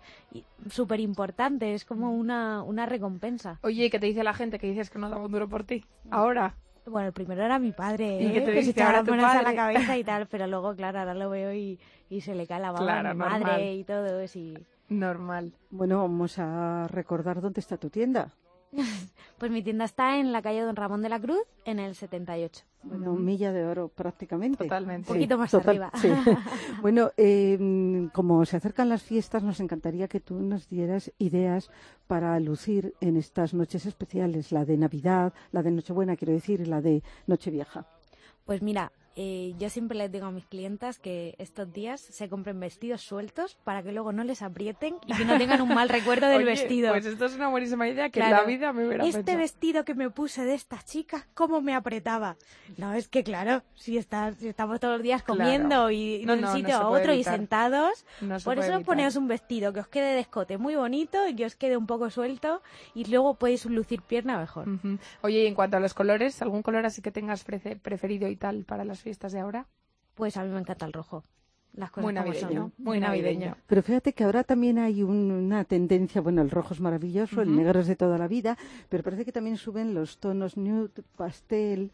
súper 0.69 1.01
importante, 1.01 1.73
es 1.73 1.87
como 1.87 2.13
una, 2.13 2.63
una 2.63 2.85
recompensa. 2.85 3.59
Oye, 3.63 3.89
¿qué 3.89 3.99
te 3.99 4.09
dice 4.09 4.23
la 4.23 4.35
gente 4.35 4.59
que 4.59 4.67
dices 4.67 4.91
que 4.91 4.99
no 4.99 5.09
daba 5.09 5.25
un 5.25 5.33
duro 5.33 5.49
por 5.49 5.65
ti? 5.65 5.87
Ahora. 6.11 6.55
Bueno, 6.85 7.07
el 7.07 7.15
primero 7.15 7.43
era 7.43 7.59
mi 7.59 7.73
padre, 7.73 8.21
¿Y 8.21 8.27
¿eh? 8.27 8.41
te 8.43 8.53
que 8.53 8.63
se 8.63 8.71
echaba 8.73 9.03
las 9.03 9.37
a 9.37 9.43
la 9.43 9.55
cabeza 9.55 9.97
y 9.97 10.05
tal, 10.11 10.27
pero 10.27 10.47
luego, 10.47 10.77
claro, 10.77 10.99
ahora 10.99 11.15
lo 11.15 11.31
veo 11.31 11.55
y, 11.55 11.81
y 12.11 12.21
se 12.21 12.35
le 12.35 12.47
cae 12.47 12.61
la 12.61 12.73
baba 12.73 12.99
a 12.99 13.15
mi 13.15 13.19
madre 13.19 13.73
y 13.73 13.85
todo. 13.85 14.23
Y... 14.23 14.59
Normal. 14.91 15.55
Bueno, 15.71 16.03
vamos 16.03 16.39
a 16.39 16.89
recordar 16.89 17.41
dónde 17.41 17.61
está 17.61 17.79
tu 17.79 17.89
tienda. 17.89 18.35
pues 19.39 19.51
mi 19.51 19.63
tienda 19.63 19.85
está 19.85 20.19
en 20.19 20.33
la 20.33 20.43
calle 20.43 20.63
Don 20.63 20.77
Ramón 20.77 21.03
de 21.03 21.09
la 21.09 21.21
Cruz, 21.21 21.43
en 21.65 21.79
el 21.79 21.95
78. 21.95 22.65
Bueno, 22.85 23.15
milla 23.15 23.53
de 23.53 23.65
oro 23.65 23.89
prácticamente. 23.89 24.65
Totalmente. 24.65 25.11
Un 25.11 25.17
poquito 25.17 25.39
más 25.39 25.55
arriba. 25.55 25.93
bueno, 26.83 27.11
em, 27.17 28.09
como 28.11 28.45
se 28.45 28.57
acercan 28.57 28.89
las 28.89 29.03
fiestas, 29.03 29.43
nos 29.43 29.61
encantaría 29.61 30.09
que 30.09 30.21
tú 30.21 30.41
nos 30.41 30.69
dieras 30.69 31.13
ideas 31.19 31.71
para 32.07 32.39
lucir 32.41 32.95
en 33.01 33.17
estas 33.17 33.55
noches 33.55 33.87
especiales, 33.87 34.53
la 34.53 34.65
de 34.65 34.77
Navidad, 34.77 35.33
la 35.53 35.63
de 35.63 35.71
Nochebuena, 35.71 36.17
quiero 36.17 36.33
decir, 36.33 36.61
y 36.61 36.65
la 36.65 36.81
de 36.81 37.03
Nochevieja. 37.27 37.87
Pues 38.45 38.63
mira, 38.63 38.91
eh, 39.15 39.55
yo 39.59 39.69
siempre 39.69 39.99
les 39.99 40.11
digo 40.11 40.27
a 40.27 40.31
mis 40.31 40.47
clientas 40.47 40.99
que 40.99 41.35
estos 41.39 41.71
días 41.73 42.01
se 42.01 42.29
compren 42.29 42.59
vestidos 42.59 43.03
sueltos 43.03 43.59
para 43.63 43.83
que 43.83 43.93
luego 43.93 44.13
no 44.13 44.25
les 44.25 44.41
aprieten 44.41 44.97
y 45.07 45.15
que 45.15 45.25
no 45.25 45.37
tengan 45.37 45.61
un 45.61 45.69
mal 45.69 45.89
recuerdo 45.91 46.29
del 46.29 46.45
vestido. 46.45 46.91
Pues 46.91 47.05
esto 47.05 47.27
es 47.27 47.35
una 47.35 47.49
buenísima 47.49 47.89
idea 47.89 48.09
que 48.09 48.21
en 48.21 48.31
la 48.31 48.45
vida 48.45 48.73
me 48.73 48.87
hubiera 48.87 49.05
Este 49.05 49.37
vestido 49.37 49.85
que 49.85 49.95
me 49.95 50.09
puse 50.11 50.45
de 50.45 50.55
esta 50.55 50.83
chica, 50.83 51.27
¿cómo 51.35 51.61
me 51.61 51.75
apretaba? 51.75 52.37
No, 52.79 52.95
es 52.95 53.09
que 53.09 53.23
claro, 53.23 53.63
si, 53.75 53.99
estás, 53.99 54.37
si 54.37 54.49
estamos 54.49 54.81
todos 54.81 54.95
los 54.95 55.03
días 55.03 55.23
comiendo 55.23 55.91
y 55.91 56.25
de 56.25 56.33
un 56.33 56.47
sitio 56.49 56.77
a 56.77 56.89
otro 56.89 57.13
y 57.13 57.23
sentados, 57.23 58.07
por 58.45 58.59
eso 58.59 58.81
poneos 58.83 59.17
un 59.17 59.29
vestido 59.29 59.73
que 59.73 59.81
os 59.81 59.89
quede 59.89 60.15
de 60.15 60.21
escote 60.21 60.57
muy 60.57 60.75
bonito 60.75 61.29
y 61.29 61.37
que 61.37 61.45
os 61.45 61.55
quede 61.55 61.77
un 61.77 61.87
poco 61.87 62.09
suelto 62.09 62.63
y 62.95 63.05
luego 63.05 63.35
podéis 63.35 63.67
lucir 63.67 64.01
pierna 64.03 64.39
mejor. 64.39 64.69
Oye, 65.21 65.45
y 65.45 65.47
en 65.47 65.55
cuanto 65.55 65.77
a 65.77 65.81
los 65.81 65.93
colores, 65.93 66.41
¿algún 66.41 66.63
color 66.63 66.87
así 66.87 67.03
que 67.03 67.11
tengas 67.11 67.45
preferido 67.45 68.29
y 68.29 68.37
tal 68.37 68.65
para 68.65 68.85
las 68.85 69.02
fiestas 69.03 69.33
de 69.33 69.41
ahora? 69.41 69.67
Pues 70.15 70.37
a 70.37 70.45
mí 70.45 70.51
me 70.51 70.61
encanta 70.61 70.87
el 70.87 70.93
rojo. 70.93 71.25
Las 71.75 71.91
cosas 71.91 72.05
muy 72.05 72.13
navideño, 72.13 72.73
muy 72.77 73.01
navideño. 73.01 73.57
Pero 73.67 73.83
fíjate 73.83 74.13
que 74.13 74.25
ahora 74.25 74.45
también 74.45 74.79
hay 74.79 75.03
una 75.03 75.65
tendencia, 75.65 76.21
bueno, 76.21 76.43
el 76.43 76.51
rojo 76.51 76.75
es 76.75 76.81
maravilloso, 76.81 77.41
el 77.41 77.57
negro 77.57 77.81
es 77.81 77.87
de 77.87 77.97
toda 77.97 78.19
la 78.19 78.29
vida, 78.29 78.59
pero 78.91 79.03
parece 79.03 79.25
que 79.25 79.33
también 79.33 79.57
suben 79.57 79.95
los 79.95 80.19
tonos 80.19 80.59
nude, 80.59 81.03
pastel. 81.17 81.91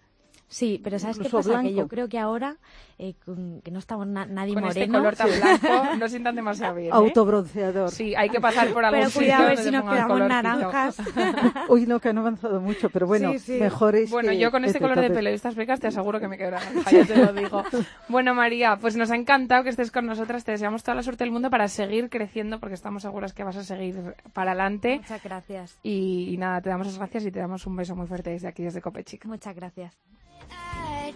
Sí, 0.50 0.80
pero 0.82 0.98
¿sabes 0.98 1.18
qué 1.18 1.28
pasa? 1.28 1.60
Que 1.60 1.74
yo 1.74 1.88
creo 1.88 2.08
que 2.08 2.18
ahora, 2.18 2.56
eh, 2.98 3.14
con- 3.24 3.60
que 3.60 3.70
no 3.70 3.78
estamos 3.78 4.06
na- 4.06 4.24
nadie 4.24 4.54
Con 4.54 4.64
este 4.64 4.86
moreno, 4.88 4.98
color 4.98 5.14
tan 5.14 5.28
blanco 5.28 5.96
no 5.98 6.08
sientan 6.08 6.34
demasiado 6.36 6.74
bien. 6.76 6.88
¿eh? 6.88 6.90
Autobronceador. 6.94 7.90
Sí, 7.90 8.14
hay 8.14 8.30
que 8.30 8.40
pasar 8.40 8.68
por 8.72 8.82
algún 8.82 9.00
pero 9.00 9.10
sitio 9.10 9.26
cuidado 9.26 9.44
a 9.44 9.48
ver 9.48 9.58
si 9.58 9.70
nos 9.70 9.82
quedamos 9.84 10.20
naranjas. 10.20 10.96
Uy, 11.68 11.84
no, 11.86 12.00
que 12.00 12.08
han 12.08 12.16
avanzado 12.18 12.62
mucho, 12.62 12.88
pero 12.88 13.06
bueno, 13.06 13.32
Sí, 13.32 13.38
sí. 13.40 13.52
mejor 13.60 13.94
es 13.94 14.10
Bueno, 14.10 14.30
que- 14.30 14.38
yo 14.38 14.50
con 14.50 14.64
este 14.64 14.78
te 14.78 14.82
color 14.84 15.00
de 15.00 15.10
pelo 15.10 15.28
y 15.30 15.34
estas 15.34 15.54
pecas 15.54 15.80
te 15.80 15.88
aseguro 15.88 16.18
que 16.18 16.28
me 16.28 16.38
quedo 16.38 16.52
naranja, 16.52 16.90
ya 16.90 17.04
te 17.04 17.16
lo 17.16 17.32
digo. 17.34 17.62
Bueno, 18.08 18.34
María, 18.34 18.76
pues 18.80 18.96
nos 18.96 19.10
ha 19.10 19.16
encantado 19.16 19.62
que 19.64 19.68
estés 19.68 19.90
con 19.90 20.06
nosotras. 20.06 20.44
Te 20.44 20.52
deseamos 20.52 20.82
toda 20.82 20.94
la 20.94 21.02
suerte 21.02 21.24
del 21.24 21.30
mundo 21.32 21.50
para 21.50 21.68
seguir 21.68 22.08
creciendo, 22.08 22.58
porque 22.58 22.74
estamos 22.74 23.02
seguras 23.02 23.34
que 23.34 23.44
vas 23.44 23.56
a 23.56 23.64
seguir 23.64 24.14
para 24.32 24.52
adelante. 24.52 24.96
Muchas 25.00 25.22
gracias. 25.22 25.78
Y, 25.82 26.30
y 26.32 26.38
nada, 26.38 26.62
te 26.62 26.70
damos 26.70 26.86
las 26.86 26.96
gracias 26.96 27.26
y 27.26 27.30
te 27.30 27.38
damos 27.38 27.66
un 27.66 27.76
beso 27.76 27.94
muy 27.94 28.06
fuerte 28.06 28.30
desde 28.30 28.48
aquí, 28.48 28.62
desde 28.62 28.80
Copechic. 28.80 29.26
Muchas 29.26 29.54
gracias. 29.54 29.94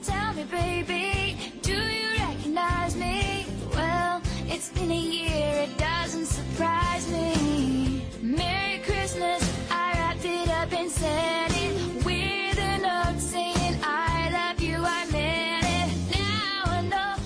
Tell 0.02 0.34
me, 0.34 0.44
baby, 0.44 1.36
do 1.62 1.72
you 1.74 2.08
recognize 2.18 2.96
me? 2.96 3.46
Well, 3.74 4.20
it's 4.46 4.70
been 4.70 4.90
a 4.90 4.94
year, 4.96 5.66
it 5.66 5.78
doesn't 5.78 6.26
surprise 6.26 7.08
me. 7.10 8.04
Merry 8.20 8.78
Christmas, 8.80 9.42
I 9.70 9.92
wrapped 9.92 10.24
it 10.24 10.48
up 10.48 10.72
and 10.72 10.90
sent 10.90 11.54
it 11.56 12.04
with 12.04 12.58
a 12.58 12.78
note 12.78 13.20
saying 13.20 13.61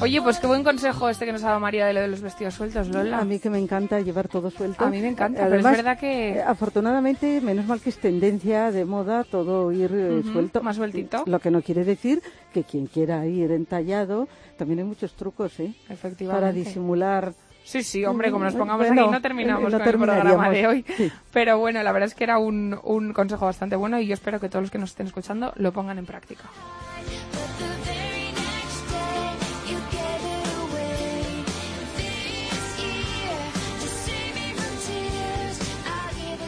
Oye, 0.01 0.21
pues 0.21 0.39
qué 0.39 0.47
buen 0.47 0.63
consejo 0.63 1.09
este 1.09 1.25
que 1.25 1.33
nos 1.33 1.43
ha 1.43 1.49
dado 1.49 1.61
María 1.61 1.87
de 1.87 1.95
lo 1.95 2.01
de 2.01 2.09
los 2.09 2.21
vestidos 2.21 2.53
sueltos, 2.55 2.89
Lola. 2.89 3.19
A 3.19 3.25
mí 3.25 3.39
que 3.39 3.49
me 3.49 3.59
encanta 3.59 3.99
llevar 4.01 4.29
todo 4.29 4.51
suelto. 4.51 4.85
A 4.85 4.91
mí 4.91 5.01
me 5.01 5.09
encanta, 5.09 5.45
pero 5.45 5.57
es 5.57 5.65
Además, 5.65 5.77
verdad 5.79 5.99
que- 5.99 6.29
eh, 6.37 6.43
Afortunadamente, 6.43 7.41
menos 7.41 7.65
mal 7.67 7.81
que 7.81 7.89
es 7.89 7.99
tendencia 7.99 8.71
de 8.71 8.85
moda 8.85 9.25
todo 9.25 9.73
ir 9.73 9.91
eh, 9.95 10.23
suelto. 10.33 10.63
más 10.63 10.77
sueltito. 10.77 11.25
Lo 11.27 11.39
que 11.41 11.51
no 11.51 11.63
quiere 11.63 11.85
decir 11.85 12.23
que 12.53 12.63
quien 12.65 12.87
quiera 12.87 13.25
ir 13.27 13.51
entallado, 13.53 14.29
también 14.59 14.81
hay 14.81 14.85
muchos 14.85 15.15
trucos, 15.15 15.59
¿eh? 15.61 15.73
Efectivamente. 15.89 16.41
Para 16.43 16.53
disimular. 16.53 17.33
Sí, 17.65 17.83
sí, 17.83 18.05
hombre, 18.05 18.31
como 18.31 18.45
nos 18.45 18.55
pongamos 18.55 18.87
Bueno, 18.87 19.03
aquí 19.05 19.11
no 19.11 19.21
terminamos 19.23 19.73
no 19.73 19.79
con 19.79 19.89
el 19.89 19.95
programa 19.99 20.51
de 20.51 20.67
hoy. 20.69 20.85
Sí. 20.97 21.11
Pero 21.33 21.59
bueno, 21.59 21.83
la 21.83 21.91
verdad 21.91 22.07
es 22.09 22.15
que 22.15 22.23
era 22.23 22.39
un, 22.39 22.79
un 22.85 23.13
consejo 23.13 23.47
bastante 23.47 23.75
bueno 23.77 23.99
y 23.99 24.07
yo 24.07 24.15
espero 24.15 24.39
que 24.39 24.49
todos 24.49 24.63
los 24.63 24.71
que 24.71 24.79
nos 24.79 24.91
estén 24.91 25.07
escuchando 25.07 25.53
lo 25.57 25.73
pongan 25.73 25.99
en 25.99 26.07
práctica. 26.07 26.45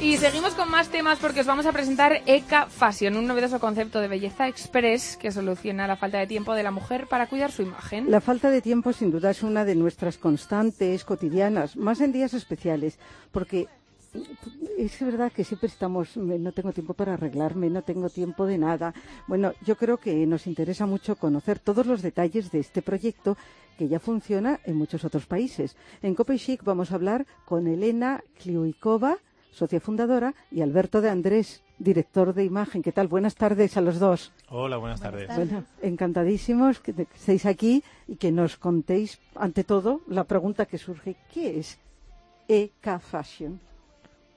Y 0.00 0.16
seguimos 0.16 0.54
con 0.54 0.70
más 0.70 0.90
temas 0.90 1.18
porque 1.18 1.40
os 1.40 1.46
vamos 1.46 1.66
a 1.66 1.72
presentar 1.72 2.22
Eka 2.24 2.66
Fashion, 2.66 3.16
un 3.16 3.26
novedoso 3.26 3.58
concepto 3.58 4.00
de 4.00 4.06
belleza 4.06 4.46
express 4.46 5.16
que 5.16 5.32
soluciona 5.32 5.88
la 5.88 5.96
falta 5.96 6.18
de 6.18 6.28
tiempo 6.28 6.54
de 6.54 6.62
la 6.62 6.70
mujer 6.70 7.08
para 7.08 7.26
cuidar 7.26 7.50
su 7.50 7.62
imagen. 7.62 8.08
La 8.08 8.20
falta 8.20 8.50
de 8.50 8.62
tiempo, 8.62 8.92
sin 8.92 9.10
duda, 9.10 9.30
es 9.30 9.42
una 9.42 9.64
de 9.64 9.74
nuestras 9.74 10.16
constantes 10.16 11.04
cotidianas, 11.04 11.76
más 11.76 12.00
en 12.00 12.12
días 12.12 12.32
especiales, 12.32 12.98
porque 13.32 13.66
es 14.78 15.00
verdad 15.00 15.32
que 15.32 15.42
siempre 15.42 15.68
estamos, 15.68 16.16
no 16.16 16.52
tengo 16.52 16.72
tiempo 16.72 16.94
para 16.94 17.14
arreglarme, 17.14 17.68
no 17.68 17.82
tengo 17.82 18.08
tiempo 18.08 18.46
de 18.46 18.56
nada. 18.56 18.94
Bueno, 19.26 19.52
yo 19.66 19.76
creo 19.76 19.98
que 19.98 20.14
nos 20.26 20.46
interesa 20.46 20.86
mucho 20.86 21.16
conocer 21.16 21.58
todos 21.58 21.86
los 21.86 22.02
detalles 22.02 22.52
de 22.52 22.60
este 22.60 22.82
proyecto 22.82 23.36
que 23.76 23.88
ya 23.88 23.98
funciona 23.98 24.60
en 24.64 24.76
muchos 24.76 25.04
otros 25.04 25.26
países. 25.26 25.76
En 26.02 26.14
Cope 26.14 26.38
Chic 26.38 26.62
vamos 26.62 26.92
a 26.92 26.94
hablar 26.94 27.26
con 27.44 27.66
Elena 27.66 28.22
Kliuikova, 28.40 29.18
socia 29.50 29.80
fundadora, 29.80 30.34
y 30.50 30.60
Alberto 30.60 31.00
de 31.00 31.10
Andrés, 31.10 31.62
director 31.78 32.34
de 32.34 32.44
imagen. 32.44 32.82
¿Qué 32.82 32.92
tal? 32.92 33.08
Buenas 33.08 33.34
tardes 33.34 33.76
a 33.76 33.80
los 33.80 33.98
dos. 33.98 34.32
Hola, 34.48 34.76
buenas 34.76 35.00
tardes. 35.00 35.28
Bueno, 35.34 35.64
encantadísimos 35.82 36.80
que, 36.80 36.94
estéis 37.14 37.46
aquí 37.46 37.82
y 38.06 38.16
que 38.16 38.32
nos 38.32 38.56
contéis, 38.56 39.20
ante 39.34 39.64
todo, 39.64 40.00
la 40.06 40.24
pregunta 40.24 40.66
que 40.66 40.78
surge, 40.78 41.16
¿qué 41.32 41.58
es 41.58 41.78
EK 42.48 43.00
Fashion? 43.00 43.60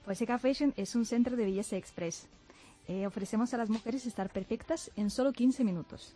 Pues 0.05 0.21
Eka 0.21 0.39
Fashion 0.39 0.73
es 0.75 0.95
un 0.95 1.05
centro 1.05 1.35
de 1.35 1.45
belleza 1.45 1.77
express. 1.77 2.27
Eh, 2.87 3.05
ofrecemos 3.05 3.53
a 3.53 3.57
las 3.57 3.69
mujeres 3.69 4.05
estar 4.05 4.29
perfectas 4.29 4.91
en 4.95 5.09
solo 5.09 5.31
15 5.31 5.63
minutos. 5.63 6.15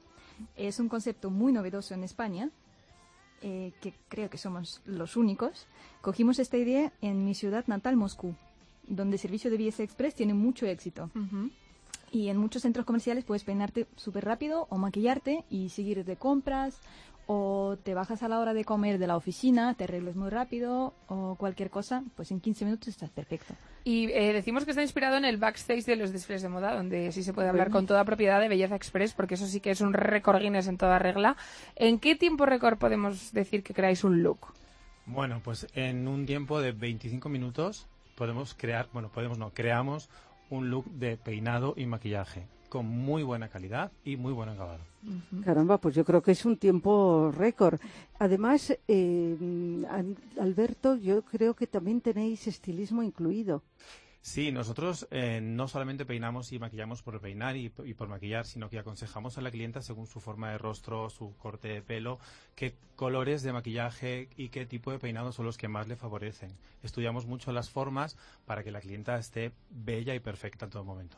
Es 0.56 0.80
un 0.80 0.90
concepto 0.90 1.30
muy 1.30 1.54
novedoso 1.54 1.94
en 1.94 2.04
España, 2.04 2.50
eh, 3.42 3.74
que 3.80 3.94
creo 4.10 4.30
que 4.30 4.38
somos 4.38 4.82
los 4.86 5.16
únicos. 5.16 5.68
Cogimos 6.02 6.40
esta 6.40 6.58
idea 6.58 6.92
en 7.02 7.24
mi 7.24 7.36
ciudad 7.36 7.66
natal, 7.68 7.96
Moscú, 7.96 8.36
donde 8.88 9.16
el 9.16 9.20
servicio 9.20 9.50
de 9.50 9.58
belleza 9.58 9.84
express 9.84 10.16
tiene 10.16 10.34
mucho 10.34 10.66
éxito. 10.66 11.10
Y 12.12 12.30
en 12.30 12.38
muchos 12.38 12.62
centros 12.62 12.86
comerciales 12.86 13.26
puedes 13.26 13.44
peinarte 13.44 13.88
súper 13.96 14.26
rápido 14.26 14.68
o 14.70 14.78
maquillarte 14.78 15.44
y 15.50 15.70
seguir 15.70 16.06
de 16.06 16.16
compras 16.16 16.80
o 17.28 17.78
te 17.84 17.94
bajas 17.94 18.22
a 18.24 18.28
la 18.28 18.40
hora 18.40 18.54
de 18.54 18.64
comer 18.64 19.00
de 19.00 19.08
la 19.08 19.18
oficina, 19.18 19.74
te 19.74 19.86
arreglas 19.86 20.16
muy 20.16 20.30
rápido 20.30 20.94
o 21.08 21.36
cualquier 21.36 21.70
cosa, 21.70 22.04
pues 22.16 22.32
en 22.32 22.40
15 22.40 22.66
minutos 22.66 22.88
estás 22.90 23.10
perfecto. 23.10 23.56
Y 23.84 24.12
eh, 24.12 24.34
decimos 24.34 24.64
que 24.64 24.72
está 24.72 24.84
inspirado 24.84 25.18
en 25.18 25.26
el 25.26 25.38
backstage 25.38 25.86
de 25.86 25.96
los 25.96 26.12
desfiles 26.12 26.42
de 26.44 26.50
moda, 26.50 26.76
donde 26.76 27.12
sí 27.12 27.24
se 27.24 27.34
puede 27.34 27.50
hablar 27.50 27.72
con 27.72 27.88
toda 27.88 28.04
propiedad 28.06 28.40
de 28.40 28.48
Belleza 28.48 28.76
Express, 28.76 29.14
porque 29.14 29.36
eso 29.36 29.48
sí 29.48 29.60
que 29.60 29.72
es 29.72 29.82
un 29.82 29.94
récord 29.94 30.40
Guinness 30.40 30.68
en 30.68 30.78
toda 30.78 31.00
regla. 31.00 31.36
¿En 31.76 32.00
qué 32.00 32.16
tiempo 32.16 32.46
récord 32.46 32.78
podemos 32.78 33.34
decir 33.34 33.64
que 33.64 33.74
creáis 33.74 34.04
un 34.04 34.22
look? 34.22 34.40
Bueno, 35.08 35.42
pues 35.44 35.68
en 35.74 36.08
un 36.08 36.26
tiempo 36.26 36.62
de 36.62 36.72
25 36.72 37.30
minutos 37.30 37.88
podemos 38.16 38.54
crear, 38.54 38.90
bueno, 38.94 39.10
podemos 39.10 39.38
no, 39.38 39.52
creamos 39.54 40.10
un 40.50 40.70
look 40.70 40.86
de 40.86 41.18
peinado 41.18 41.74
y 41.78 41.86
maquillaje 41.86 42.48
con 42.70 42.88
muy 42.88 43.24
buena 43.24 43.48
calidad 43.48 43.92
y 44.04 44.18
muy 44.18 44.34
buen 44.34 44.50
acabado. 44.50 44.82
Caramba, 45.44 45.78
pues 45.78 45.96
yo 45.96 46.04
creo 46.04 46.22
que 46.22 46.32
es 46.32 46.46
un 46.46 46.58
tiempo 46.58 47.32
récord. 47.32 47.80
Además, 48.20 48.78
eh, 48.88 49.38
Alberto, 50.40 50.96
yo 50.96 51.22
creo 51.22 51.54
que 51.54 51.68
también 51.68 52.02
tenéis 52.02 52.48
estilismo 52.48 53.04
incluido. 53.04 53.62
Sí, 54.26 54.52
nosotros 54.52 55.08
eh, 55.12 55.40
no 55.40 55.68
solamente 55.68 56.04
peinamos 56.04 56.52
y 56.52 56.58
maquillamos 56.58 57.04
por 57.04 57.22
peinar 57.22 57.56
y, 57.56 57.72
y 57.86 57.94
por 57.94 58.08
maquillar, 58.08 58.48
sino 58.48 58.72
que 58.72 58.80
aconsejamos 58.80 59.38
a 59.38 59.42
la 59.42 59.52
clienta 59.52 59.84
según 59.84 60.08
su 60.08 60.20
forma 60.20 60.50
de 60.50 60.58
rostro, 60.58 61.12
su 61.12 61.38
corte 61.38 61.68
de 61.68 61.84
pelo, 61.84 62.18
qué 62.56 62.74
colores 62.96 63.44
de 63.44 63.54
maquillaje 63.54 64.28
y 64.36 64.50
qué 64.50 64.66
tipo 64.66 64.92
de 64.92 64.98
peinado 64.98 65.32
son 65.32 65.46
los 65.46 65.60
que 65.60 65.68
más 65.68 65.88
le 65.88 65.96
favorecen. 65.96 66.50
Estudiamos 66.82 67.28
mucho 67.28 67.52
las 67.52 67.70
formas 67.70 68.18
para 68.48 68.64
que 68.64 68.72
la 68.72 68.82
clienta 68.82 69.16
esté 69.16 69.52
bella 69.70 70.16
y 70.16 70.20
perfecta 70.20 70.66
en 70.66 70.72
todo 70.72 70.84
momento. 70.84 71.18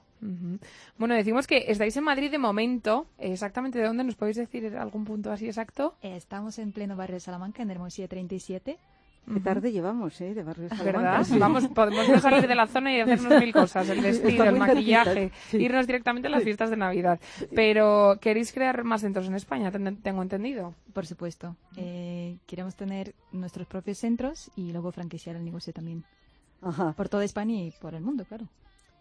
Bueno, 0.97 1.15
decimos 1.15 1.47
que 1.47 1.63
estáis 1.71 1.95
en 1.95 2.03
Madrid 2.03 2.29
de 2.29 2.39
momento. 2.39 3.07
¿Exactamente 3.19 3.79
de 3.79 3.85
dónde? 3.85 4.03
¿Nos 4.03 4.15
podéis 4.15 4.35
decir 4.35 4.75
algún 4.75 5.05
punto 5.05 5.31
así 5.31 5.45
exacto? 5.45 5.95
Estamos 6.01 6.59
en 6.59 6.73
pleno 6.73 6.97
barrio 6.97 7.15
de 7.15 7.21
Salamanca, 7.21 7.63
en 7.63 7.71
Hermosilla 7.71 8.09
37. 8.09 8.77
Qué 9.33 9.39
tarde 9.41 9.71
llevamos, 9.73 10.19
¿eh? 10.21 10.33
De 10.33 10.41
Barrio 10.43 10.69
Salamanca. 10.69 10.99
¿Verdad? 10.99 11.23
Sí. 11.25 11.37
Vamos, 11.37 11.67
podemos 11.67 12.07
dejar 12.23 12.47
de 12.47 12.55
la 12.55 12.65
zona 12.67 12.95
y 12.95 13.01
hacernos 13.01 13.39
mil 13.41 13.51
cosas. 13.51 13.89
El 13.89 13.99
vestido, 14.01 14.45
el 14.45 14.55
maquillaje, 14.57 15.31
sí. 15.49 15.57
irnos 15.57 15.85
directamente 15.85 16.27
a 16.27 16.31
las 16.31 16.43
fiestas 16.43 16.69
de 16.69 16.77
Navidad. 16.77 17.19
Pero 17.53 18.17
queréis 18.21 18.53
crear 18.53 18.83
más 18.85 19.01
centros 19.01 19.27
en 19.27 19.35
España, 19.35 19.69
ten- 19.71 19.97
tengo 20.01 20.21
entendido. 20.21 20.73
Por 20.93 21.05
supuesto. 21.05 21.55
Eh, 21.75 22.37
queremos 22.45 22.75
tener 22.75 23.13
nuestros 23.33 23.67
propios 23.67 23.97
centros 23.97 24.49
y 24.55 24.71
luego 24.71 24.91
franquiciar 24.93 25.35
el 25.35 25.43
negocio 25.43 25.73
también. 25.73 26.05
Ajá. 26.61 26.93
Por 26.93 27.09
toda 27.09 27.23
España 27.25 27.53
y 27.55 27.71
por 27.81 27.93
el 27.95 28.01
mundo, 28.03 28.23
claro. 28.25 28.47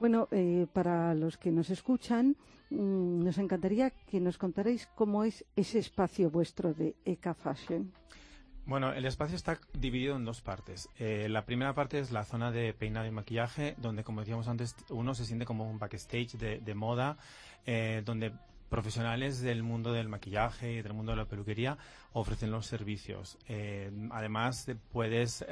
Bueno, 0.00 0.28
eh, 0.32 0.66
para 0.72 1.14
los 1.14 1.38
que 1.38 1.50
nos 1.52 1.70
escuchan, 1.70 2.36
mm, 2.70 3.24
nos 3.24 3.38
encantaría 3.38 3.90
que 4.10 4.20
nos 4.20 4.36
contarais 4.38 4.88
cómo 4.94 5.24
es 5.24 5.44
ese 5.54 5.78
espacio 5.78 6.30
vuestro 6.30 6.74
de 6.74 6.94
EK 7.04 7.32
Fashion. 7.34 7.92
Bueno, 8.66 8.92
el 8.92 9.04
espacio 9.04 9.36
está 9.36 9.60
dividido 9.74 10.16
en 10.16 10.24
dos 10.24 10.40
partes. 10.40 10.88
Eh, 10.98 11.28
la 11.30 11.44
primera 11.46 11.72
parte 11.72 12.00
es 12.00 12.10
la 12.10 12.24
zona 12.24 12.50
de 12.50 12.74
peinado 12.74 13.06
y 13.06 13.12
maquillaje, 13.12 13.76
donde, 13.78 14.02
como 14.02 14.20
decíamos 14.20 14.48
antes, 14.48 14.74
uno 14.90 15.14
se 15.14 15.24
siente 15.24 15.44
como 15.44 15.70
un 15.70 15.78
backstage 15.78 16.32
de, 16.32 16.74
moda, 16.74 17.16
eh, 17.64 18.02
donde 18.04 18.32
profesionales 18.68 19.40
del 19.40 19.62
mundo 19.62 19.92
del 19.92 20.08
maquillaje 20.08 20.72
y 20.72 20.82
del 20.82 20.92
mundo 20.94 21.12
de 21.12 21.18
la 21.18 21.26
peluquería 21.26 21.78
ofrecen 22.12 22.50
los 22.50 22.66
servicios. 22.66 23.38
Eh, 23.46 23.92
además, 24.10 24.66
de- 24.66 24.74
puedes 24.74 25.44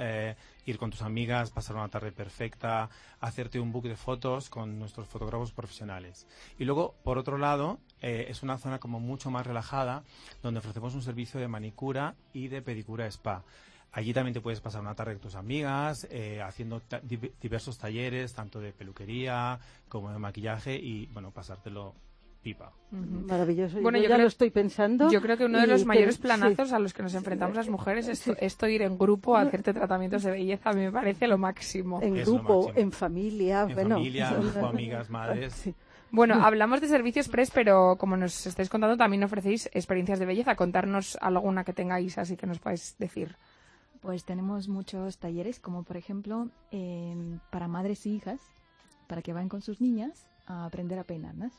ir 0.67 0.79
con 0.79 0.91
tus 0.91 1.03
amigas, 1.03 1.53
pasar 1.53 1.77
una 1.77 1.89
tarde 1.89 2.11
perfecta, 2.11 2.91
hacerte 3.21 3.61
un 3.61 3.71
book 3.71 3.85
de 3.85 3.95
fotos 3.95 4.51
con 4.51 4.81
nuestros 4.81 5.07
fotógrafos 5.07 5.53
profesionales. 5.53 6.27
Y 6.59 6.65
luego, 6.65 6.97
por 7.05 7.19
otro 7.19 7.39
lado, 7.39 7.79
eh, 8.05 8.27
es 8.29 8.43
una 8.43 8.59
zona 8.59 8.79
como 8.79 9.01
mucho 9.01 9.31
más 9.31 9.47
relajada, 9.47 10.03
donde 10.43 10.59
ofrecemos 10.61 10.95
un 10.95 11.03
servicio 11.03 11.41
de 11.41 11.49
manicura 11.49 12.15
y 12.35 12.49
de 12.49 12.61
pedicura 12.61 13.07
spa. 13.07 13.43
Allí 13.93 14.13
también 14.13 14.35
te 14.35 14.41
puedes 14.41 14.61
pasar 14.61 14.81
una 14.83 14.95
tarde 14.95 15.13
con 15.15 15.23
tus 15.23 15.37
amigas, 15.37 16.07
eh, 16.11 16.43
haciendo 16.43 16.81
ta- 16.81 17.01
diversos 17.41 17.79
talleres, 17.79 18.35
tanto 18.35 18.61
de 18.61 18.73
peluquería 18.73 19.59
como 19.89 20.11
de 20.13 20.19
maquillaje, 20.19 20.75
y 20.77 21.07
bueno, 21.07 21.31
pasártelo 21.31 21.95
pipa. 22.43 22.73
Maravilloso. 22.91 23.81
Bueno, 23.81 23.97
yo, 23.99 24.05
yo 24.05 24.09
ya 24.11 24.15
creo- 24.17 24.25
lo 24.25 24.29
estoy 24.29 24.51
pensando. 24.51 25.11
Yo 25.11 25.23
creo 25.23 25.37
que 25.39 25.45
uno 25.47 25.61
de 25.61 25.67
los 25.67 25.81
te- 25.83 25.87
mayores 25.87 26.17
sí. 26.17 26.23
planazos 26.23 26.73
a 26.73 26.79
los 26.79 26.93
que 26.93 27.03
nos 27.03 27.15
enfrentamos 27.15 27.57
las 27.57 27.69
mujeres 27.69 28.07
es 28.09 28.27
esto 28.39 28.69
ir 28.69 28.83
en 28.83 28.99
grupo 28.99 29.37
a 29.37 29.43
hacerte 29.43 29.73
tratamientos 29.73 30.25
de 30.25 30.33
belleza. 30.33 30.71
A 30.71 30.73
mí 30.75 30.83
me 30.83 30.93
parece 30.93 31.27
lo 31.27 31.39
máximo. 31.39 32.03
En 32.03 32.17
Es 32.17 32.29
grupo, 32.29 32.65
máximo. 32.67 32.79
en 32.83 32.93
familia, 32.93 33.63
En 33.63 33.75
bueno. 33.75 33.95
familia, 33.97 34.31
grupo, 34.39 34.67
amigas, 34.67 35.09
madres. 35.09 35.55
Sí. 35.55 35.75
Bueno, 36.15 36.35
hablamos 36.45 36.81
de 36.81 36.87
servicios 36.89 37.27
express, 37.27 37.51
pero 37.51 37.97
como 37.99 38.17
nos 38.17 38.47
estáis 38.47 38.69
contando, 38.71 38.97
también 38.97 39.25
ofrecéis 39.25 39.69
experiencias 39.73 40.19
de 40.21 40.27
belleza. 40.27 40.55
Contarnos 40.55 41.19
alguna 41.21 41.65
que 41.65 41.73
tengáis 41.73 42.17
así 42.19 42.37
que 42.37 42.47
nos 42.47 42.61
podáis 42.61 42.95
decir. 42.99 43.37
Pues 44.01 44.25
tenemos 44.25 44.69
muchos 44.69 45.19
talleres, 45.19 45.59
como 45.59 45.83
por 45.83 45.97
ejemplo 45.97 46.49
em, 46.71 47.41
para 47.51 47.69
madres 47.69 48.07
y 48.07 48.15
hijas, 48.17 48.41
para 49.09 49.23
que 49.23 49.33
vayan 49.33 49.49
con 49.49 49.63
sus 49.63 49.81
niñas 49.81 50.27
a 50.47 50.67
aprender 50.67 50.99
a 50.99 51.05
peinarlas, 51.05 51.53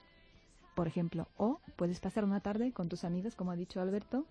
por 0.75 0.87
ejemplo. 0.87 1.27
O 1.37 1.59
puedes 1.75 1.99
pasar 1.99 2.23
una 2.23 2.39
tarde 2.39 2.71
con 2.71 2.87
tus 2.87 3.03
amigas, 3.03 3.35
como 3.35 3.51
ha 3.51 3.55
dicho 3.55 3.81
Alberto, 3.81 4.25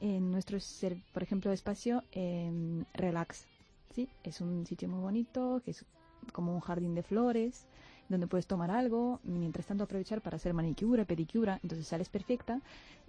en 0.00 0.32
nuestro, 0.32 0.58
ser- 0.58 0.96
por 1.12 1.22
ejemplo, 1.22 1.52
espacio 1.52 2.02
em, 2.12 2.84
Relax. 2.94 3.46
¿sí? 3.94 4.08
Es 4.24 4.40
un 4.40 4.66
sitio 4.66 4.88
muy 4.88 5.00
bonito, 5.00 5.60
que 5.64 5.70
es 5.72 5.84
como 6.32 6.54
un 6.54 6.60
jardín 6.60 6.94
de 6.94 7.02
flores, 7.02 7.66
donde 8.08 8.26
puedes 8.26 8.46
tomar 8.46 8.70
algo, 8.70 9.20
mientras 9.24 9.66
tanto 9.66 9.84
aprovechar 9.84 10.20
para 10.20 10.36
hacer 10.36 10.54
manicura, 10.54 11.04
pedicura, 11.04 11.58
entonces 11.62 11.86
sales 11.86 12.08
perfecta 12.08 12.60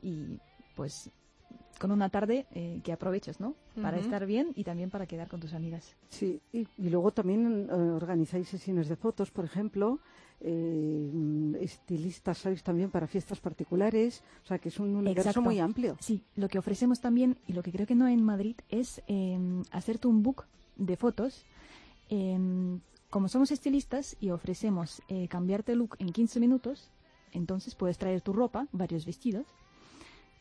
y 0.02 0.40
pues 0.76 1.10
con 1.80 1.92
una 1.92 2.10
tarde 2.10 2.46
eh, 2.52 2.80
que 2.84 2.94
aprovechas, 2.94 3.40
¿no? 3.40 3.56
Para 3.82 3.98
estar 3.98 4.26
bien 4.26 4.54
y 4.56 4.64
también 4.64 4.90
para 4.90 5.06
quedar 5.06 5.28
con 5.28 5.42
tus 5.42 5.54
amigas. 5.54 5.96
Sí, 6.08 6.40
y, 6.54 6.68
y 6.78 6.90
luego 6.90 7.12
también 7.12 7.68
eh, 7.70 7.74
organizáis 7.74 8.48
sesiones 8.48 8.88
de 8.88 8.96
fotos, 8.96 9.32
por 9.32 9.44
ejemplo, 9.44 10.00
eh, 10.40 11.58
estilistas 11.60 12.38
sois 12.38 12.64
también 12.64 12.92
para 12.92 13.08
fiestas 13.08 13.40
particulares, 13.40 14.24
o 14.44 14.48
sea 14.48 14.60
que 14.60 14.70
es 14.70 14.80
un 14.80 14.96
universo 14.96 15.30
Exacto. 15.30 15.42
muy 15.42 15.60
amplio. 15.60 15.98
Sí, 16.00 16.24
lo 16.36 16.48
que 16.48 16.60
ofrecemos 16.60 17.02
también, 17.02 17.38
y 17.48 17.54
lo 17.54 17.62
que 17.62 17.72
creo 17.72 17.88
que 17.88 17.96
no 17.96 18.06
hay 18.06 18.14
en 18.14 18.24
Madrid, 18.24 18.56
es 18.70 19.02
eh, 19.08 19.38
hacerte 19.72 20.08
un 20.08 20.24
book 20.24 20.46
de 20.78 20.96
fotos. 20.96 21.46
Como 23.16 23.30
somos 23.30 23.50
estilistas 23.52 24.18
y 24.20 24.32
ofrecemos 24.32 25.02
eh, 25.08 25.30
cambiarte 25.30 25.74
look 25.74 25.96
en 26.00 26.12
15 26.12 26.42
minutos, 26.42 26.92
entonces 27.32 27.74
puedes 27.74 27.98
traer 27.98 28.20
tu 28.20 28.34
ropa, 28.34 28.68
varios 28.74 29.06
vestidos, 29.06 29.46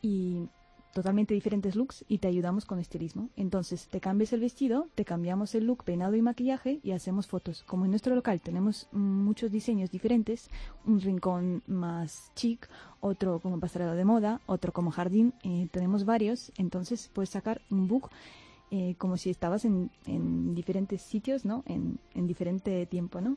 y 0.03 0.49
totalmente 0.93 1.35
diferentes 1.35 1.77
looks 1.77 2.05
y 2.09 2.19
te 2.19 2.27
ayudamos 2.27 2.65
con 2.65 2.81
estilismo. 2.81 3.29
Entonces 3.37 3.87
te 3.87 4.01
cambias 4.01 4.33
el 4.33 4.41
vestido, 4.41 4.89
te 4.97 5.05
cambiamos 5.05 5.55
el 5.55 5.67
look, 5.67 5.85
peinado 5.85 6.17
y 6.17 6.23
maquillaje 6.23 6.81
y 6.83 6.91
hacemos 6.91 7.29
fotos. 7.29 7.63
Como 7.63 7.85
en 7.85 7.93
nuestro 7.93 8.17
local 8.17 8.41
tenemos 8.41 8.89
muchos 8.91 9.53
diseños 9.53 9.93
diferentes, 9.93 10.51
un 10.85 11.01
rincón 11.01 11.63
más 11.69 12.33
chic, 12.35 12.69
otro 12.99 13.39
como 13.39 13.61
pasarela 13.61 13.95
de 13.95 14.05
moda, 14.05 14.41
otro 14.47 14.73
como 14.73 14.91
jardín, 14.91 15.33
eh, 15.45 15.69
tenemos 15.71 16.05
varios, 16.05 16.51
entonces 16.59 17.09
puedes 17.15 17.31
sacar 17.31 17.63
un 17.71 17.87
book 17.87 18.11
eh, 18.71 18.95
como 18.99 19.17
si 19.17 19.31
estabas 19.31 19.65
en, 19.65 19.91
en 20.07 20.55
diferentes 20.55 21.03
sitios, 21.03 21.45
¿no? 21.45 21.63
En, 21.67 21.99
en 22.15 22.27
diferente 22.27 22.87
tiempo, 22.87 23.21
¿no? 23.21 23.37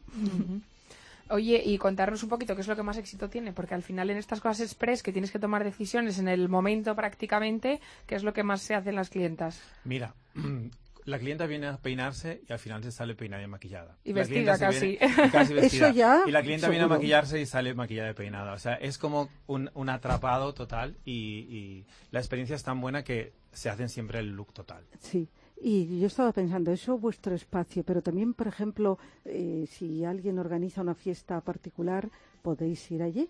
Oye, 1.29 1.61
y 1.65 1.77
contarnos 1.77 2.23
un 2.23 2.29
poquito 2.29 2.55
qué 2.55 2.61
es 2.61 2.67
lo 2.67 2.75
que 2.75 2.83
más 2.83 2.97
éxito 2.97 3.29
tiene, 3.29 3.51
porque 3.51 3.75
al 3.75 3.83
final 3.83 4.09
en 4.09 4.17
estas 4.17 4.39
cosas 4.39 4.61
express 4.61 5.03
que 5.03 5.11
tienes 5.11 5.31
que 5.31 5.39
tomar 5.39 5.63
decisiones 5.63 6.19
en 6.19 6.29
el 6.29 6.47
momento 6.47 6.95
prácticamente, 6.95 7.81
¿qué 8.05 8.15
es 8.15 8.23
lo 8.23 8.33
que 8.33 8.43
más 8.43 8.61
se 8.61 8.75
hacen 8.75 8.95
las 8.95 9.09
clientas? 9.09 9.59
Mira, 9.83 10.13
la 11.07 11.17
clienta 11.19 11.45
viene 11.45 11.67
a 11.67 11.77
peinarse 11.77 12.41
y 12.47 12.51
al 12.53 12.59
final 12.59 12.83
se 12.83 12.91
sale 12.91 13.15
peinada 13.15 13.41
y 13.41 13.47
maquillada. 13.47 13.97
Y 14.03 14.09
La 14.13 14.19
vestida 14.21 14.57
se 14.57 14.69
viene- 14.69 14.97
casi. 14.97 15.31
casi 15.31 15.53
vestida. 15.55 15.87
Eso 15.87 15.95
ya, 15.97 16.21
Y 16.27 16.31
la 16.31 16.41
clienta 16.43 16.69
viene 16.69 16.83
a 16.85 16.87
maquillarse 16.87 17.39
y 17.41 17.45
sale 17.45 17.73
maquillada 17.73 18.11
y 18.11 18.13
peinada. 18.13 18.53
O 18.53 18.59
sea, 18.59 18.75
es 18.75 18.97
como 18.97 19.29
un, 19.47 19.71
un 19.73 19.89
atrapado 19.89 20.53
total 20.53 20.97
y, 21.05 21.11
y 21.49 21.85
la 22.11 22.19
experiencia 22.19 22.55
es 22.55 22.63
tan 22.63 22.79
buena 22.81 23.03
que 23.03 23.33
se 23.51 23.69
hacen 23.69 23.89
siempre 23.89 24.19
el 24.19 24.31
look 24.31 24.53
total. 24.53 24.83
Sí, 24.99 25.29
y 25.61 25.99
yo 25.99 26.07
estaba 26.07 26.31
pensando, 26.33 26.71
eso 26.71 26.97
vuestro 26.99 27.33
espacio, 27.33 27.83
pero 27.83 28.01
también, 28.03 28.33
por 28.35 28.47
ejemplo, 28.47 28.99
eh, 29.25 29.65
si 29.67 30.03
alguien 30.05 30.37
organiza 30.37 30.81
una 30.81 30.93
fiesta 30.93 31.41
particular, 31.41 32.09
podéis 32.43 32.91
ir 32.91 33.01
allí, 33.01 33.29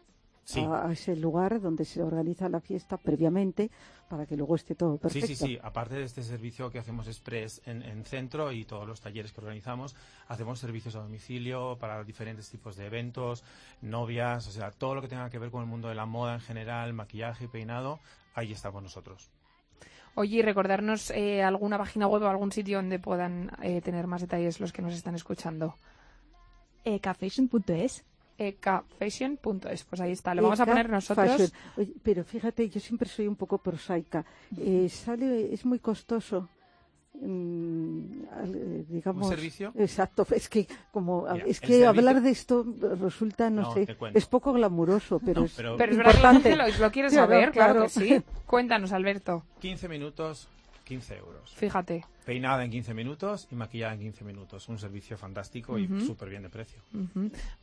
Sí. 0.50 0.62
a, 0.62 0.88
a 0.88 0.92
ese 0.94 1.14
lugar 1.18 1.60
donde 1.60 1.84
se 1.84 2.02
organiza 2.02 2.48
la 2.48 2.62
fiesta 2.62 2.96
previamente, 2.96 3.70
para 4.08 4.26
que 4.26 4.38
luego 4.38 4.56
esté 4.56 4.76
todo 4.76 4.94
Sí, 4.96 5.00
perfecto. 5.02 5.28
sí, 5.28 5.36
sí. 5.36 5.60
Aparte 5.62 5.96
de 5.96 6.04
este 6.06 6.24
servicio 6.24 6.70
que 6.72 6.80
hacemos 6.80 7.06
express 7.08 7.62
en, 7.66 7.82
en 7.84 8.06
centro 8.06 8.54
y 8.54 8.64
todos 8.64 8.88
los 8.88 9.02
talleres 9.02 9.34
que 9.34 9.42
organizamos, 9.42 9.94
hacemos 10.30 10.58
servicios 10.60 10.96
a 10.96 11.00
domicilio 11.00 11.78
para 11.78 12.02
diferentes 12.06 12.50
tipos 12.50 12.78
de 12.78 12.86
eventos, 12.86 13.44
novias, 13.82 14.48
o 14.48 14.52
sea, 14.52 14.72
todo 14.72 14.96
lo 14.96 15.02
que 15.02 15.10
tenga 15.10 15.30
que 15.30 15.38
ver 15.38 15.52
con 15.52 15.62
el 15.64 15.68
mundo 15.68 15.90
de 15.90 15.96
la 15.96 16.06
moda 16.06 16.36
en 16.36 16.40
general, 16.40 16.94
maquillaje 16.94 17.44
y 17.44 17.48
peinado, 17.50 18.00
ahí 18.34 18.54
está 18.54 18.72
con 18.72 18.84
nosotros. 18.86 19.30
Oye, 20.16 20.38
y 20.38 20.42
recordarnos 20.42 21.12
eh, 21.12 21.44
alguna 21.44 21.78
página 21.78 22.08
web 22.08 22.24
o 22.24 22.28
algún 22.30 22.54
sitio 22.54 22.78
donde 22.78 23.00
puedan 23.00 23.52
eh, 23.62 23.82
tener 23.82 24.08
más 24.08 24.22
detalles 24.22 24.62
los 24.62 24.72
que 24.72 24.82
nos 24.82 24.94
están 24.94 25.14
escuchando. 25.16 25.76
Ecafashion.es 26.86 28.06
ekfashion.es, 28.38 29.84
pues 29.86 30.02
ahí 30.02 30.12
está, 30.12 30.34
lo 30.36 30.44
vamos 30.44 30.60
a 30.60 30.66
poner 30.66 30.90
nosotros. 30.90 31.54
Oye, 31.78 31.94
pero 32.04 32.24
fíjate, 32.24 32.70
yo 32.70 32.80
siempre 32.80 33.08
soy 33.10 33.28
un 33.28 33.36
poco 33.36 33.58
prosaica. 33.58 34.26
Eh, 34.58 34.88
sale, 34.90 35.54
es 35.54 35.66
muy 35.66 35.80
costoso. 35.80 36.48
mm, 37.20 38.24
eh, 38.46 38.86
digamos 38.90 39.24
¿Un 39.26 39.30
servicio? 39.34 39.74
exacto 39.76 40.28
es 40.36 40.48
que 40.48 40.68
como 40.92 41.24
Mira, 41.24 41.46
es 41.48 41.60
que 41.60 41.68
servicio- 41.68 41.90
hablar 41.90 42.22
de 42.22 42.30
esto 42.30 42.64
resulta 43.02 43.50
no, 43.50 43.62
No, 43.64 43.74
sé 43.74 43.88
es 44.14 44.26
poco 44.28 44.54
glamuroso 44.54 45.20
pero 45.26 45.40
No, 45.42 45.46
es 45.48 45.54
pero- 45.54 45.76
Pero 45.78 45.92
es 45.94 45.98
verdad 45.98 46.12
que 46.14 46.22
la 46.22 46.30
importante 46.30 46.56
lo, 46.80 46.86
lo 46.86 46.92
quiere 46.92 47.10
Claro, 47.10 47.28
saber, 47.28 47.52
claro, 47.52 47.84
que 47.86 47.90
claro. 47.90 48.22
sí. 48.22 48.24
Cuéntanos, 48.46 48.92
Alberto, 48.92 49.44
15 49.60 49.90
minutos, 49.90 50.48
15 50.84 51.16
euros. 51.18 51.56
fíjate. 51.56 52.06
Peinada 52.28 52.66
en 52.66 52.70
15 52.72 52.94
minutos 52.94 53.48
y 53.50 53.56
maquillada 53.56 53.94
en 53.94 54.00
15 54.02 54.26
minutos. 54.26 54.68
Un 54.68 54.78
servicio 54.78 55.18
fantástico 55.18 55.80
y 55.80 55.88
súper 56.06 56.28
bien 56.28 56.44
de 56.44 56.50
precio. 56.50 56.82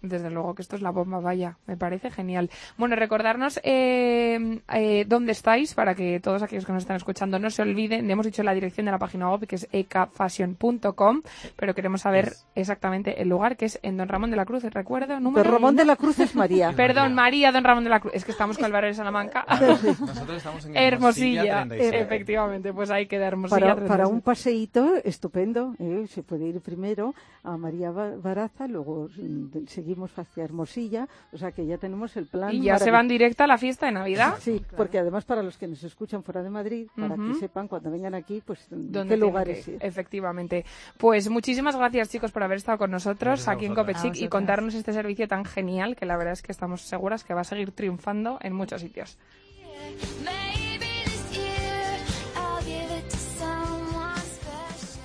Desde 0.01 0.31
luego 0.31 0.55
que 0.55 0.63
esto 0.63 0.75
es 0.75 0.81
la 0.81 0.89
bomba, 0.89 1.21
vaya, 1.21 1.59
me 1.67 1.77
parece 1.77 2.11
genial. 2.11 2.49
Bueno, 2.79 2.97
recordarnos 2.97 3.61
eh, 3.63 4.61
eh, 4.73 5.05
dónde 5.07 5.33
estáis 5.33 5.75
para 5.75 5.95
que 5.95 6.19
todos 6.19 6.43
aquellos 6.43 6.65
que 6.65 6.73
nos 6.73 6.83
están 6.83 6.97
escuchando 6.97 7.39
no 7.39 7.51
se 7.51 7.61
olviden. 7.61 8.07
Le 8.07 8.15
hemos 8.15 8.25
dicho 8.25 8.43
la 8.43 8.55
dirección 8.55 8.87
de 8.87 8.93
la 8.93 8.99
página 8.99 9.31
web 9.31 9.47
que 9.47 9.57
es 9.57 9.69
ecafashion.com, 9.71 11.21
pero 11.57 11.75
queremos 11.75 12.01
saber 12.01 12.29
Es- 12.29 12.47
exactamente 12.55 13.21
el 13.21 13.29
lugar 13.29 13.59
que 13.59 13.67
es 13.67 13.79
en 13.83 13.99
Don 13.99 14.09
Ramón 14.09 14.31
de 14.31 14.37
la 14.37 14.47
Cruz, 14.47 14.65
recuerdo, 14.65 15.21
número. 15.21 15.45
Don 15.45 15.53
Ramón 15.53 15.77
de 15.77 15.85
la 15.85 15.97
Cruz 15.97 16.19
es 16.21 16.35
María 16.35 16.73
Perdón, 16.77 17.15
María 17.15 17.53
Don 17.53 17.65
Ramón 17.65 17.85
de 17.85 17.91
la 17.91 18.01
Cruz. 18.01 18.15
Es 18.15 18.25
que 18.25 18.33
estamos 18.33 18.57
con 18.57 18.65
el 18.67 18.73
barrio 18.73 18.89
de 18.89 18.95
Salamanca. 18.95 19.45
Nosotros 19.61 20.37
estamos 20.39 20.65
en 20.65 20.77
Hermosilla, 20.77 21.67
37. 21.67 22.01
efectivamente, 22.01 22.73
pues 22.73 22.91
ahí 22.91 23.07
queda 23.07 23.27
Hermosilla. 23.27 23.61
para, 23.61 23.75
37. 23.75 23.89
para 23.89 24.09
un 24.09 24.21
paseíto 24.55 24.97
estupendo 25.05 25.75
¿eh? 25.81 26.07
se 26.09 26.23
puede 26.23 26.47
ir 26.47 26.61
primero 26.61 27.13
a 27.43 27.57
María 27.57 27.91
Ba- 27.91 28.15
Baraza 28.17 28.69
luego 28.69 29.09
mm, 29.17 29.67
seguimos 29.67 30.17
hacia 30.17 30.45
Hermosilla 30.45 31.09
o 31.33 31.39
sea 31.39 31.51
que 31.51 31.67
ya 31.67 31.77
tenemos 31.79 32.17
el 32.17 32.27
plan 32.27 32.55
Y 32.55 32.63
ya 32.63 32.79
se 32.79 32.91
van 32.93 33.09
directo 33.09 33.43
a 33.43 33.47
la 33.49 33.59
fiesta 33.59 33.87
de 33.87 33.93
Navidad. 33.93 34.37
Sí, 34.41 34.63
porque 34.77 34.99
además 34.99 35.25
para 35.25 35.43
los 35.43 35.57
que 35.59 35.67
nos 35.67 35.83
escuchan 35.83 36.23
fuera 36.23 36.43
de 36.43 36.51
Madrid, 36.51 36.87
para 36.97 37.17
que 37.17 37.35
sepan 37.35 37.67
cuando 37.69 37.91
vengan 37.91 38.15
aquí, 38.15 38.43
pues 38.45 38.67
¿Dónde 38.71 39.15
qué 39.15 39.21
lugares 39.21 39.65
que 39.65 39.73
ir? 39.73 39.79
Efectivamente. 39.81 40.65
Pues 40.99 41.29
muchísimas 41.29 41.75
gracias, 41.77 42.11
chicos, 42.11 42.31
por 42.31 42.43
haber 42.43 42.59
estado 42.59 42.79
con 42.79 42.91
nosotros 42.91 43.45
Gracias 43.45 43.49
aquí 43.49 43.67
en. 43.67 43.75
Copechic 43.75 44.17
y 44.17 44.29
contarnos 44.29 44.75
este 44.75 44.93
servicio 44.93 45.27
tan 45.27 45.45
genial 45.45 45.97
que 45.97 46.07
la 46.07 46.17
verdad 46.17 46.35
es 46.35 46.43
que 46.43 46.53
estamos 46.53 46.83
seguras 46.83 47.25
que 47.25 47.35
va 47.35 47.41
a 47.41 47.45
seguir 47.45 47.73
triunfando 47.73 48.39
en 48.43 48.53
muchos 48.53 48.81
sitios. 48.81 49.19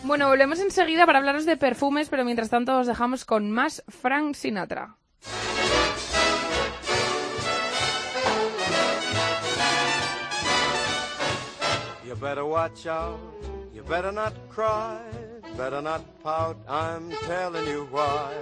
Bueno, 0.09 0.27
volvemos 0.27 0.59
enseguida 0.59 1.05
para 1.05 1.19
hablaros 1.19 1.45
de 1.45 1.55
perfumes, 1.55 2.09
pero 2.09 2.25
mientras 2.25 2.49
tanto 2.49 2.79
os 2.79 2.87
dejamos 2.87 3.25
con 3.25 3.51
más 3.51 3.83
Frank 3.89 4.33
Sinatra. 4.33 4.95
You 12.03 12.15
better 12.15 12.43
watch 12.43 12.87
out. 12.87 13.19
You 13.71 13.83
better 13.83 14.11
not 14.11 14.33
cry. 14.49 14.97
Better 15.55 15.79
not 15.79 16.01
pout. 16.23 16.57
I'm 16.67 17.11
telling 17.27 17.67
you 17.67 17.87
why. 17.91 18.33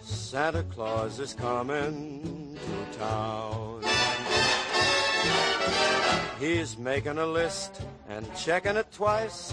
Santa 0.00 0.62
Claus 0.72 1.18
is 1.18 1.34
coming 1.34 2.54
to 2.54 2.96
town. 2.96 3.82
He's 6.38 6.78
making 6.78 7.18
a 7.18 7.26
list 7.26 7.82
and 8.08 8.24
checking 8.36 8.76
it 8.76 8.86
twice. 8.92 9.52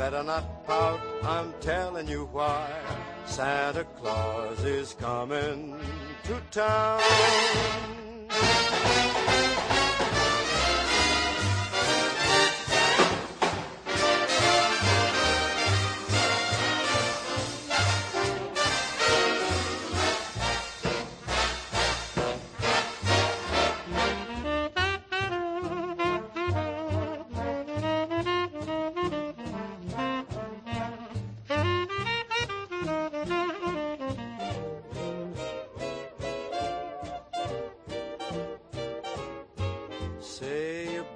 better 0.00 0.22
not 0.22 0.64
pout. 0.66 0.98
I'm 1.22 1.52
telling 1.60 2.08
you 2.08 2.26
why. 2.32 2.66
Santa 3.26 3.84
Claus 3.84 4.64
is 4.64 4.96
coming 4.98 5.78
to 6.24 6.40
town. 6.50 7.02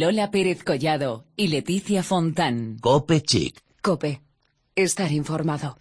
Lola 0.00 0.30
Pérez 0.30 0.64
Collado 0.64 1.26
y 1.36 1.48
Leticia 1.48 2.02
Fontán. 2.02 2.78
Cope 2.80 3.20
Chic. 3.20 3.60
Cope. 3.82 4.22
Estar 4.74 5.12
informado. 5.12 5.76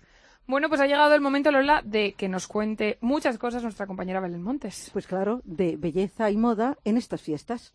Bueno, 0.45 0.67
pues 0.67 0.81
ha 0.81 0.87
llegado 0.87 1.15
el 1.15 1.21
momento, 1.21 1.53
Lola, 1.53 1.81
de 1.85 2.15
que 2.17 2.27
nos 2.27 2.45
cuente 2.45 2.97
muchas 2.99 3.37
cosas 3.37 3.63
nuestra 3.63 3.87
compañera 3.87 4.19
Belén 4.19 4.43
Montes. 4.43 4.89
Pues 4.91 5.07
claro, 5.07 5.39
de 5.45 5.77
belleza 5.77 6.29
y 6.31 6.35
moda 6.35 6.77
en 6.83 6.97
estas 6.97 7.21
fiestas. 7.21 7.73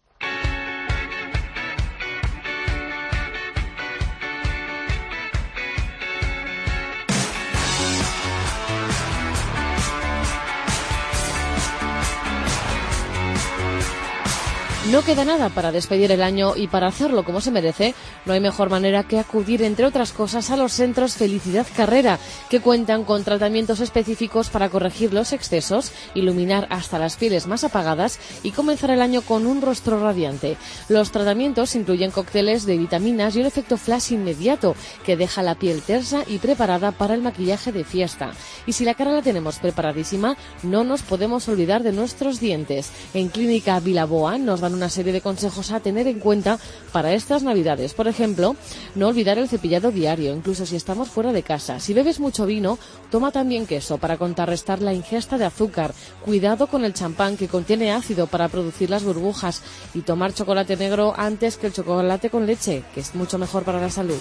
No 14.90 15.02
queda 15.02 15.24
nada 15.24 15.48
para 15.48 15.72
despedir 15.72 16.12
el 16.12 16.22
año 16.22 16.54
y 16.56 16.68
para 16.68 16.88
hacerlo 16.88 17.24
como 17.24 17.40
se 17.40 17.50
merece, 17.50 17.94
no 18.26 18.34
hay 18.34 18.40
mejor 18.40 18.68
manera 18.68 19.02
que 19.02 19.18
acudir, 19.18 19.62
entre 19.62 19.86
otras 19.86 20.12
cosas, 20.12 20.50
a 20.50 20.58
los 20.58 20.74
centros 20.74 21.14
Felicidad 21.14 21.66
Carrera, 21.74 22.18
que 22.50 22.60
cuentan 22.60 23.04
con 23.04 23.24
tratamientos 23.24 23.80
específicos 23.80 24.50
para 24.50 24.68
corregir 24.68 25.14
los 25.14 25.32
excesos, 25.32 25.90
iluminar 26.12 26.66
hasta 26.68 26.98
las 26.98 27.16
pieles 27.16 27.46
más 27.46 27.64
apagadas 27.64 28.18
y 28.42 28.50
comenzar 28.50 28.90
el 28.90 29.00
año 29.00 29.22
con 29.22 29.46
un 29.46 29.62
rostro 29.62 29.98
radiante. 30.00 30.58
Los 30.90 31.12
tratamientos 31.12 31.74
incluyen 31.76 32.10
cócteles 32.10 32.66
de 32.66 32.76
vitaminas 32.76 33.34
y 33.34 33.40
un 33.40 33.46
efecto 33.46 33.78
flash 33.78 34.12
inmediato 34.12 34.76
que 35.02 35.16
deja 35.16 35.42
la 35.42 35.54
piel 35.54 35.80
tersa 35.80 36.24
y 36.26 36.36
preparada 36.36 36.92
para 36.92 37.14
el 37.14 37.22
maquillaje 37.22 37.72
de 37.72 37.84
fiesta. 37.84 38.32
Y 38.66 38.74
si 38.74 38.84
la 38.84 38.92
cara 38.92 39.12
la 39.12 39.22
tenemos 39.22 39.58
preparadísima, 39.60 40.36
no 40.62 40.84
nos 40.84 41.00
podemos 41.00 41.48
olvidar 41.48 41.82
de 41.82 41.92
nuestros 41.92 42.38
dientes. 42.38 42.90
En 43.14 43.28
Clínica 43.28 43.80
Vilaboa 43.80 44.36
nos 44.36 44.60
dan 44.60 44.73
una 44.74 44.88
serie 44.88 45.12
de 45.12 45.20
consejos 45.20 45.70
a 45.70 45.80
tener 45.80 46.06
en 46.06 46.20
cuenta 46.20 46.58
para 46.92 47.12
estas 47.12 47.42
navidades. 47.42 47.94
Por 47.94 48.08
ejemplo, 48.08 48.56
no 48.94 49.08
olvidar 49.08 49.38
el 49.38 49.48
cepillado 49.48 49.90
diario, 49.90 50.34
incluso 50.34 50.66
si 50.66 50.76
estamos 50.76 51.08
fuera 51.08 51.32
de 51.32 51.42
casa. 51.42 51.80
Si 51.80 51.94
bebes 51.94 52.20
mucho 52.20 52.46
vino, 52.46 52.78
toma 53.10 53.32
también 53.32 53.66
queso 53.66 53.98
para 53.98 54.18
contrarrestar 54.18 54.82
la 54.82 54.92
ingesta 54.92 55.38
de 55.38 55.46
azúcar. 55.46 55.94
Cuidado 56.24 56.66
con 56.66 56.84
el 56.84 56.94
champán 56.94 57.36
que 57.36 57.48
contiene 57.48 57.92
ácido 57.92 58.26
para 58.26 58.48
producir 58.48 58.90
las 58.90 59.04
burbujas 59.04 59.62
y 59.94 60.02
tomar 60.02 60.34
chocolate 60.34 60.76
negro 60.76 61.14
antes 61.16 61.56
que 61.56 61.68
el 61.68 61.72
chocolate 61.72 62.30
con 62.30 62.46
leche, 62.46 62.84
que 62.94 63.00
es 63.00 63.14
mucho 63.14 63.38
mejor 63.38 63.64
para 63.64 63.80
la 63.80 63.90
salud. 63.90 64.18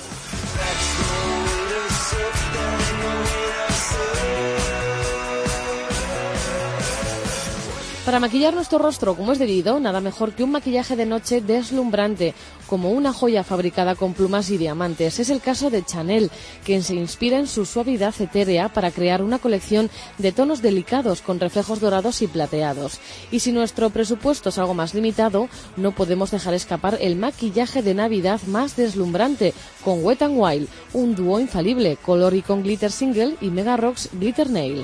Para 8.06 8.20
maquillar 8.20 8.54
nuestro 8.54 8.80
rostro 8.80 9.16
como 9.16 9.32
es 9.32 9.40
debido, 9.40 9.80
nada 9.80 10.02
mejor 10.02 10.34
que 10.34 10.44
un 10.44 10.52
maquillaje 10.52 10.98
de 10.98 11.06
noche 11.06 11.40
deslumbrante, 11.40 12.34
como 12.68 12.92
una 12.92 13.14
joya 13.14 13.46
fabricada 13.46 13.96
con 13.96 14.14
plumas 14.14 14.50
y 14.50 14.58
diamantes. 14.58 15.20
Es 15.20 15.30
el 15.30 15.40
caso 15.40 15.70
de 15.70 15.86
Chanel, 15.86 16.30
quien 16.66 16.84
se 16.84 16.96
inspira 16.96 17.40
en 17.40 17.48
su 17.48 17.66
suavidad 17.66 18.14
etérea 18.20 18.68
para 18.68 18.92
crear 18.92 19.24
una 19.24 19.40
colección 19.40 19.90
de 20.18 20.34
tonos 20.34 20.62
delicados 20.62 21.22
con 21.22 21.40
reflejos 21.40 21.80
dorados 21.80 22.22
y 22.22 22.28
plateados. 22.28 23.00
Y 23.32 23.40
si 23.40 23.54
nuestro 23.54 23.90
presupuesto 23.90 24.50
es 24.50 24.58
algo 24.58 24.74
más 24.74 24.94
limitado, 24.94 25.48
no 25.78 25.96
podemos 25.96 26.30
dejar 26.30 26.54
escapar 26.56 26.98
el 27.00 27.16
maquillaje 27.16 27.82
de 27.82 27.94
Navidad 27.94 28.42
más 28.48 28.76
deslumbrante, 28.76 29.54
con 29.82 30.04
Wet 30.04 30.24
n 30.24 30.36
Wild, 30.36 30.68
un 30.92 31.16
dúo 31.16 31.40
infalible, 31.40 31.96
color 31.96 32.34
y 32.34 32.42
con 32.42 32.64
glitter 32.64 32.92
single 32.92 33.38
y 33.40 33.50
Mega 33.50 33.78
Rocks 33.78 34.10
Glitter 34.12 34.50
Nail. 34.50 34.84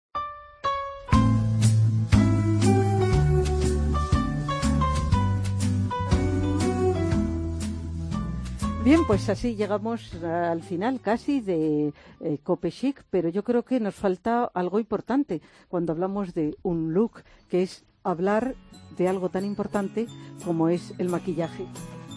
Bien, 8.83 9.05
pues 9.05 9.29
así 9.29 9.55
llegamos 9.55 10.11
al 10.23 10.63
final 10.63 11.01
casi 11.01 11.39
de 11.39 11.93
eh, 12.19 12.39
Cope 12.41 12.71
Chic, 12.71 13.03
pero 13.11 13.29
yo 13.29 13.43
creo 13.43 13.63
que 13.63 13.79
nos 13.79 13.93
falta 13.93 14.45
algo 14.55 14.79
importante 14.79 15.39
cuando 15.69 15.93
hablamos 15.93 16.33
de 16.33 16.57
un 16.63 16.91
look, 16.91 17.23
que 17.47 17.61
es 17.61 17.83
hablar 18.03 18.55
de 18.97 19.07
algo 19.07 19.29
tan 19.29 19.45
importante 19.45 20.07
como 20.43 20.67
es 20.67 20.95
el 20.97 21.09
maquillaje. 21.09 21.67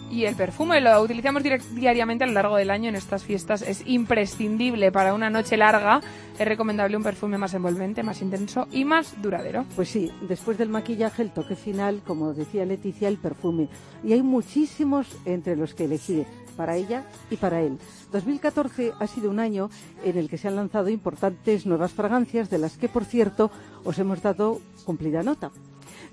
Y 0.09 0.25
el 0.25 0.35
perfume 0.35 0.81
lo 0.81 1.01
utilizamos 1.01 1.43
diariamente 1.43 2.23
a 2.23 2.27
lo 2.27 2.33
largo 2.33 2.57
del 2.57 2.69
año 2.69 2.89
en 2.89 2.95
estas 2.95 3.23
fiestas. 3.23 3.61
Es 3.63 3.85
imprescindible 3.85 4.91
para 4.91 5.13
una 5.13 5.29
noche 5.29 5.57
larga. 5.57 5.99
Es 6.37 6.47
recomendable 6.47 6.95
un 6.95 7.03
perfume 7.03 7.37
más 7.37 7.53
envolvente, 7.53 8.03
más 8.03 8.21
intenso 8.21 8.67
y 8.71 8.85
más 8.85 9.19
duradero. 9.21 9.65
Pues 9.75 9.89
sí, 9.89 10.11
después 10.27 10.57
del 10.57 10.69
maquillaje, 10.69 11.23
el 11.23 11.31
toque 11.31 11.55
final, 11.55 12.01
como 12.05 12.33
decía 12.33 12.65
Leticia, 12.65 13.07
el 13.07 13.17
perfume. 13.17 13.67
Y 14.03 14.13
hay 14.13 14.21
muchísimos 14.21 15.07
entre 15.25 15.55
los 15.55 15.73
que 15.73 15.85
elegir, 15.85 16.27
para 16.55 16.75
ella 16.75 17.03
y 17.29 17.37
para 17.37 17.61
él. 17.61 17.77
2014 18.11 18.93
ha 18.99 19.07
sido 19.07 19.29
un 19.29 19.39
año 19.39 19.69
en 20.03 20.17
el 20.17 20.29
que 20.29 20.37
se 20.37 20.47
han 20.47 20.55
lanzado 20.55 20.89
importantes 20.89 21.65
nuevas 21.65 21.91
fragancias, 21.91 22.49
de 22.49 22.57
las 22.57 22.77
que, 22.77 22.89
por 22.89 23.05
cierto, 23.05 23.51
os 23.83 23.99
hemos 23.99 24.21
dado 24.21 24.61
cumplida 24.85 25.23
nota. 25.23 25.51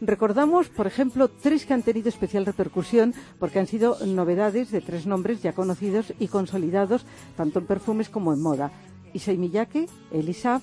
Recordamos, 0.01 0.69
por 0.69 0.89
ejemplo, 0.89 1.29
tres 1.29 1.65
que 1.65 1.75
han 1.75 1.85
tenido 1.85 2.09
especial 2.09 2.45
repercusión 2.45 3.15
porque 3.39 3.61
han 3.61 3.69
sido 3.69 3.97
novedades 4.05 4.73
de 4.73 4.81
tres 4.81 5.07
nombres 5.07 5.43
ya 5.43 5.53
conocidos 5.53 6.13
y 6.19 6.27
consolidados 6.27 7.07
tanto 7.37 7.61
en 7.61 7.67
perfumes 7.67 8.09
como 8.09 8.33
en 8.33 8.43
moda. 8.43 8.73
Issey 9.13 9.37
Miyake, 9.39 9.87
Elisab 10.11 10.61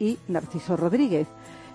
y 0.00 0.18
Narciso 0.26 0.76
Rodríguez. 0.76 1.28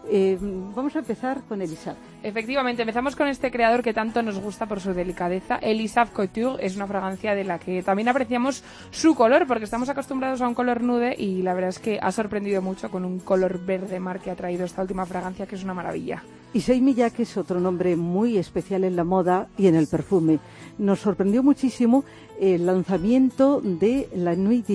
Eh, 0.09 0.37
vamos 0.75 0.95
a 0.95 0.99
empezar 0.99 1.41
con 1.47 1.61
Elisab. 1.61 1.95
Efectivamente, 2.21 2.83
empezamos 2.83 3.15
con 3.15 3.27
este 3.27 3.51
creador 3.51 3.81
que 3.81 3.93
tanto 3.93 4.21
nos 4.21 4.39
gusta 4.39 4.67
por 4.67 4.79
su 4.79 4.93
delicadeza. 4.93 5.57
Elisab 5.57 6.11
Couture 6.11 6.63
es 6.65 6.75
una 6.75 6.87
fragancia 6.87 7.33
de 7.35 7.43
la 7.43 7.59
que 7.59 7.81
también 7.81 8.07
apreciamos 8.07 8.63
su 8.91 9.15
color, 9.15 9.47
porque 9.47 9.63
estamos 9.63 9.89
acostumbrados 9.89 10.41
a 10.41 10.47
un 10.47 10.53
color 10.53 10.81
nude 10.81 11.15
y 11.17 11.41
la 11.41 11.53
verdad 11.53 11.69
es 11.69 11.79
que 11.79 11.99
ha 12.01 12.11
sorprendido 12.11 12.61
mucho 12.61 12.89
con 12.89 13.05
un 13.05 13.19
color 13.19 13.65
verde 13.65 13.99
mar 13.99 14.19
que 14.19 14.31
ha 14.31 14.35
traído 14.35 14.65
esta 14.65 14.81
última 14.81 15.05
fragancia, 15.05 15.47
que 15.47 15.55
es 15.55 15.63
una 15.63 15.73
maravilla. 15.73 16.23
Issey 16.53 16.81
Miyake 16.81 17.23
es 17.23 17.35
otro 17.35 17.59
nombre 17.59 17.95
muy 17.95 18.37
especial 18.37 18.85
en 18.85 18.95
la 18.95 19.03
moda 19.03 19.47
y 19.57 19.67
en 19.67 19.75
el 19.75 19.87
perfume. 19.87 20.39
Nos 20.77 20.99
sorprendió 20.99 21.43
muchísimo 21.43 22.05
el 22.39 22.65
lanzamiento 22.65 23.59
de 23.61 24.07
la 24.15 24.35
Nuit 24.35 24.65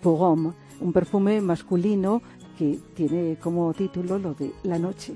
pour 0.00 0.22
Homme, 0.22 0.52
un 0.80 0.92
perfume 0.92 1.40
masculino 1.40 2.22
que 2.56 2.78
tiene 2.94 3.36
como 3.40 3.72
título 3.74 4.18
lo 4.18 4.34
de 4.34 4.52
la 4.64 4.78
noche. 4.78 5.14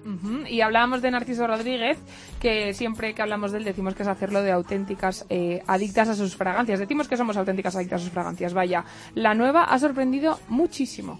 Y 0.48 0.60
hablábamos 0.60 1.02
de 1.02 1.10
Narciso 1.10 1.46
Rodríguez, 1.46 1.98
que 2.40 2.74
siempre 2.74 3.14
que 3.14 3.22
hablamos 3.22 3.52
de 3.52 3.58
él 3.58 3.64
decimos 3.64 3.94
que 3.94 4.02
es 4.02 4.08
hacerlo 4.08 4.42
de 4.42 4.52
auténticas 4.52 5.26
eh, 5.28 5.62
adictas 5.66 6.08
a 6.08 6.14
sus 6.14 6.36
fragancias. 6.36 6.78
Decimos 6.78 7.08
que 7.08 7.16
somos 7.16 7.36
auténticas 7.36 7.76
adictas 7.76 8.00
a 8.02 8.04
sus 8.04 8.12
fragancias. 8.12 8.54
Vaya, 8.54 8.84
la 9.14 9.34
nueva 9.34 9.64
ha 9.64 9.78
sorprendido 9.78 10.38
muchísimo. 10.48 11.18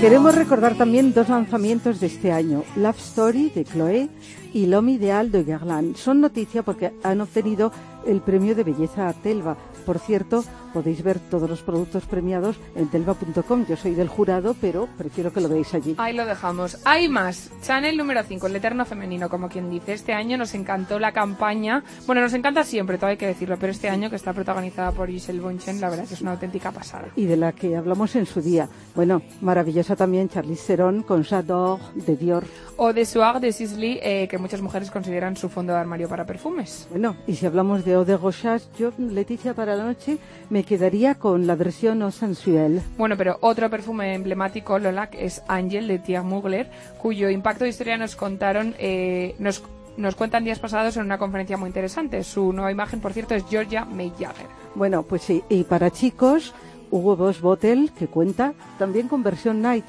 Queremos 0.00 0.34
recordar 0.34 0.74
también 0.74 1.12
dos 1.12 1.28
lanzamientos 1.28 2.00
de 2.00 2.08
este 2.08 2.32
año, 2.32 2.64
Love 2.74 2.98
Story 2.98 3.50
de 3.50 3.64
Chloé 3.64 4.08
y 4.52 4.64
Ideal 4.64 5.30
de 5.30 5.44
Guerlain. 5.44 5.94
Son 5.94 6.20
noticia 6.20 6.64
porque 6.64 6.92
han 7.04 7.20
obtenido 7.20 7.70
el 8.06 8.20
premio 8.20 8.54
de 8.54 8.64
belleza 8.64 9.08
a 9.08 9.12
Telva. 9.12 9.56
Por 9.86 9.98
cierto, 9.98 10.44
podéis 10.72 11.02
ver 11.02 11.18
todos 11.18 11.48
los 11.48 11.62
productos 11.62 12.04
premiados 12.06 12.56
en 12.74 12.88
telva.com. 12.88 13.66
Yo 13.66 13.76
soy 13.76 13.94
del 13.94 14.08
jurado, 14.08 14.54
pero 14.60 14.88
prefiero 14.98 15.32
que 15.32 15.40
lo 15.40 15.48
veáis 15.48 15.72
allí. 15.74 15.94
Ahí 15.98 16.14
lo 16.14 16.26
dejamos. 16.26 16.78
Hay 16.84 17.08
más. 17.08 17.50
Chanel 17.62 17.96
número 17.96 18.22
5, 18.22 18.46
el 18.46 18.56
eterno 18.56 18.84
femenino, 18.84 19.28
como 19.28 19.48
quien 19.48 19.70
dice. 19.70 19.92
Este 19.92 20.12
año 20.12 20.36
nos 20.36 20.54
encantó 20.54 20.98
la 20.98 21.12
campaña. 21.12 21.84
Bueno, 22.06 22.22
nos 22.22 22.34
encanta 22.34 22.64
siempre, 22.64 22.98
todo 22.98 23.10
hay 23.10 23.16
que 23.16 23.26
decirlo, 23.26 23.56
pero 23.58 23.72
este 23.72 23.88
año 23.88 24.10
que 24.10 24.16
está 24.16 24.32
protagonizada 24.32 24.92
por 24.92 25.08
Giselle 25.08 25.40
Bonchen, 25.40 25.80
la 25.80 25.90
verdad 25.90 26.06
que 26.06 26.14
es 26.14 26.20
una 26.20 26.32
auténtica 26.32 26.70
pasada. 26.70 27.08
Y 27.16 27.26
de 27.26 27.36
la 27.36 27.52
que 27.52 27.76
hablamos 27.76 28.16
en 28.16 28.26
su 28.26 28.40
día. 28.40 28.68
Bueno, 28.94 29.22
maravillosa 29.40 29.96
también 29.96 30.28
Charlize 30.28 30.66
Theron 30.66 31.02
con 31.02 31.22
J'adore 31.22 31.82
de 31.94 32.16
Dior. 32.16 32.44
O 32.76 32.92
de 32.92 33.04
Soir 33.04 33.40
de 33.40 33.52
Sisley, 33.52 33.98
eh, 34.02 34.28
que 34.28 34.38
muchas 34.38 34.60
mujeres 34.60 34.90
consideran 34.90 35.36
su 35.36 35.48
fondo 35.48 35.72
de 35.72 35.78
armario 35.78 36.08
para 36.08 36.24
perfumes. 36.24 36.88
Bueno, 36.90 37.16
y 37.26 37.34
si 37.34 37.46
hablamos 37.46 37.84
de 37.84 37.92
Eau 37.92 38.04
de 38.04 38.16
Rochas, 38.16 38.68
yo, 38.78 38.92
Leticia, 38.98 39.54
para 39.54 39.76
la 39.76 39.84
noche 39.84 40.18
me 40.50 40.61
quedaría 40.64 41.14
con 41.14 41.46
la 41.46 41.54
versión 41.54 42.02
Eau 42.02 42.10
Sensuelle. 42.10 42.82
Bueno, 42.96 43.16
pero 43.16 43.38
otro 43.40 43.68
perfume 43.70 44.14
emblemático, 44.14 44.78
Lola, 44.78 45.08
es 45.12 45.42
Angel 45.48 45.88
de 45.88 45.98
Thierry 45.98 46.24
Mugler, 46.24 46.70
cuyo 46.98 47.30
impacto 47.30 47.64
de 47.64 47.70
historia 47.70 47.96
nos 47.96 48.16
contaron, 48.16 48.74
eh, 48.78 49.34
nos, 49.38 49.62
nos 49.96 50.14
cuentan 50.14 50.44
días 50.44 50.58
pasados 50.58 50.96
en 50.96 51.04
una 51.04 51.18
conferencia 51.18 51.56
muy 51.56 51.68
interesante. 51.68 52.22
Su 52.24 52.52
nueva 52.52 52.70
imagen, 52.70 53.00
por 53.00 53.12
cierto, 53.12 53.34
es 53.34 53.44
Georgia 53.48 53.84
May 53.84 54.12
Jagger. 54.18 54.46
Bueno, 54.74 55.02
pues 55.02 55.22
sí, 55.22 55.42
y 55.48 55.64
para 55.64 55.90
chicos, 55.90 56.54
Hugo 56.90 57.16
Boss 57.16 57.40
Bottle, 57.40 57.90
que 57.98 58.06
cuenta 58.06 58.54
también 58.78 59.08
con 59.08 59.22
versión 59.22 59.62
Night. 59.62 59.84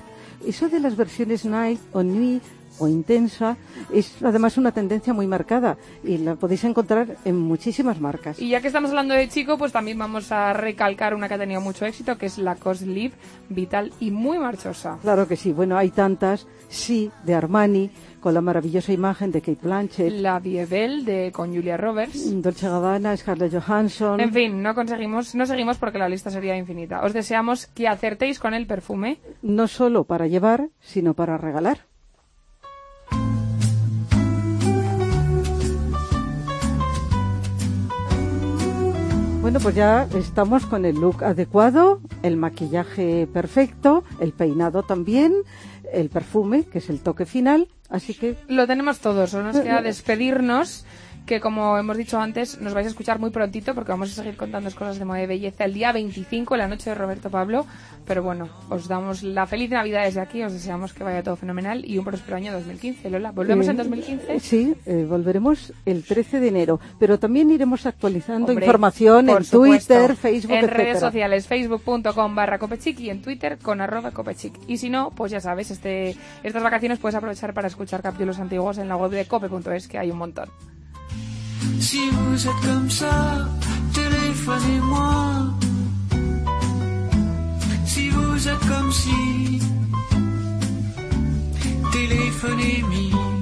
Eso 0.45 0.69
de 0.69 0.79
las 0.79 0.95
versiones 0.95 1.45
Night 1.45 1.79
o 1.93 2.03
Nuit 2.03 2.43
o 2.79 2.87
intensa 2.87 3.57
es 3.91 4.21
además 4.23 4.57
una 4.57 4.71
tendencia 4.71 5.13
muy 5.13 5.27
marcada 5.27 5.77
y 6.03 6.17
la 6.17 6.35
podéis 6.35 6.63
encontrar 6.63 7.17
en 7.25 7.37
muchísimas 7.37 7.99
marcas. 7.99 8.39
Y 8.39 8.49
ya 8.49 8.61
que 8.61 8.67
estamos 8.67 8.89
hablando 8.89 9.13
de 9.13 9.27
chico, 9.29 9.57
pues 9.57 9.71
también 9.71 9.97
vamos 9.97 10.31
a 10.31 10.53
recalcar 10.53 11.13
una 11.13 11.27
que 11.27 11.35
ha 11.35 11.39
tenido 11.39 11.61
mucho 11.61 11.85
éxito, 11.85 12.17
que 12.17 12.25
es 12.25 12.37
la 12.37 12.57
Live, 12.85 13.13
vital 13.49 13.91
y 13.99 14.11
muy 14.11 14.39
marchosa. 14.39 14.97
Claro 15.01 15.27
que 15.27 15.35
sí, 15.35 15.51
bueno, 15.51 15.77
hay 15.77 15.91
tantas, 15.91 16.47
sí, 16.69 17.11
de 17.23 17.35
Armani, 17.35 17.89
con 18.19 18.33
la 18.33 18.41
maravillosa 18.41 18.93
imagen 18.93 19.31
de 19.31 19.41
Kate 19.41 19.59
Blanchett. 19.61 20.13
La 20.13 20.39
Biebel 20.39 21.03
de 21.03 21.31
con 21.33 21.53
Julia 21.53 21.75
Roberts. 21.75 22.41
Dolce 22.41 22.67
Gabbana, 22.67 23.17
Scarlett 23.17 23.53
Johansson. 23.53 24.19
En 24.21 24.31
fin, 24.31 24.63
no 24.63 24.73
conseguimos, 24.73 25.35
no 25.35 25.45
seguimos 25.45 25.77
porque 25.77 25.97
la 25.97 26.07
lista 26.07 26.29
sería 26.29 26.55
infinita. 26.55 27.03
Os 27.03 27.13
deseamos 27.13 27.67
que 27.67 27.87
acertéis 27.87 28.39
con 28.39 28.53
el 28.53 28.65
perfume. 28.65 29.19
No 29.41 29.67
solo 29.67 30.05
para 30.05 30.27
llevar, 30.27 30.69
sino 30.79 31.13
para 31.13 31.37
regalar. 31.37 31.92
Bueno, 39.53 39.65
pues 39.65 39.75
ya 39.75 40.07
estamos 40.15 40.65
con 40.65 40.83
el 40.83 40.95
look 40.95 41.23
adecuado, 41.23 42.01
el 42.23 42.37
maquillaje 42.37 43.27
perfecto, 43.31 44.03
el 44.19 44.31
peinado 44.31 44.81
también, 44.81 45.31
el 45.93 46.09
perfume, 46.09 46.63
que 46.63 46.79
es 46.79 46.89
el 46.89 47.01
toque 47.01 47.27
final, 47.27 47.67
así 47.87 48.15
que... 48.15 48.35
Lo 48.47 48.65
tenemos 48.65 48.97
todo, 48.97 49.27
solo 49.27 49.43
nos 49.53 49.59
queda 49.59 49.83
despedirnos 49.83 50.87
que 51.25 51.39
como 51.39 51.77
hemos 51.77 51.95
dicho 51.95 52.19
antes, 52.19 52.59
nos 52.59 52.73
vais 52.73 52.85
a 52.85 52.89
escuchar 52.89 53.17
muy 53.17 53.29
prontito 53.29 53.73
porque 53.73 53.91
vamos 53.91 54.11
a 54.11 54.15
seguir 54.21 54.35
contando 54.35 54.69
cosas 54.71 54.99
de 54.99 55.05
moda 55.05 55.23
y 55.23 55.25
belleza 55.25 55.63
el 55.63 55.73
día 55.73 55.93
25, 55.93 56.57
la 56.57 56.67
noche 56.67 56.89
de 56.89 56.95
Roberto 56.95 57.29
Pablo. 57.29 57.65
Pero 58.05 58.21
bueno, 58.21 58.49
os 58.69 58.89
damos 58.89 59.23
la 59.23 59.47
feliz 59.47 59.69
Navidad 59.69 60.03
desde 60.03 60.19
aquí, 60.19 60.43
os 60.43 60.51
deseamos 60.51 60.91
que 60.91 61.05
vaya 61.05 61.23
todo 61.23 61.37
fenomenal 61.37 61.85
y 61.85 61.97
un 61.97 62.03
próspero 62.03 62.35
año 62.35 62.51
2015. 62.51 63.09
Lola, 63.09 63.31
¿volvemos 63.31 63.65
Eh, 63.67 63.71
en 63.71 63.77
2015? 63.77 64.39
Sí, 64.41 64.75
eh, 64.85 65.05
volveremos 65.09 65.71
el 65.85 66.03
13 66.03 66.41
de 66.41 66.47
enero, 66.49 66.81
pero 66.99 67.17
también 67.17 67.49
iremos 67.51 67.85
actualizando 67.85 68.47
Hombre, 68.51 68.65
información 68.65 69.29
en 69.29 69.43
supuesto. 69.45 69.93
Twitter, 69.95 70.15
Facebook, 70.17 70.51
en 70.51 70.57
etcétera. 70.65 70.83
redes 70.83 70.99
sociales, 70.99 71.47
facebook.com 71.47 72.35
barra 72.35 72.59
copechic 72.59 72.99
y 72.99 73.09
en 73.09 73.21
Twitter 73.21 73.57
con 73.59 73.79
arroba 73.79 74.11
copechic. 74.11 74.53
Y 74.67 74.75
si 74.77 74.89
no, 74.89 75.11
pues 75.11 75.31
ya 75.31 75.39
sabes, 75.39 75.71
este, 75.71 76.17
estas 76.43 76.61
vacaciones 76.63 76.99
puedes 76.99 77.15
aprovechar 77.15 77.53
para 77.53 77.67
escuchar 77.69 78.01
capítulos 78.01 78.39
antiguos 78.39 78.77
en 78.77 78.89
la 78.89 78.97
web 78.97 79.11
de 79.11 79.25
cope.es, 79.25 79.87
que 79.87 79.97
hay 79.97 80.11
un 80.11 80.17
montón. 80.17 80.49
Si 81.79 82.09
vous 82.09 82.47
êtes 82.47 82.61
comme 82.63 82.89
ça, 82.89 83.47
téléphonez-moi. 83.93 85.53
Si 87.85 88.09
vous 88.09 88.47
êtes 88.47 88.67
comme 88.67 88.91
si, 88.91 89.61
téléphonez-moi. 91.91 93.32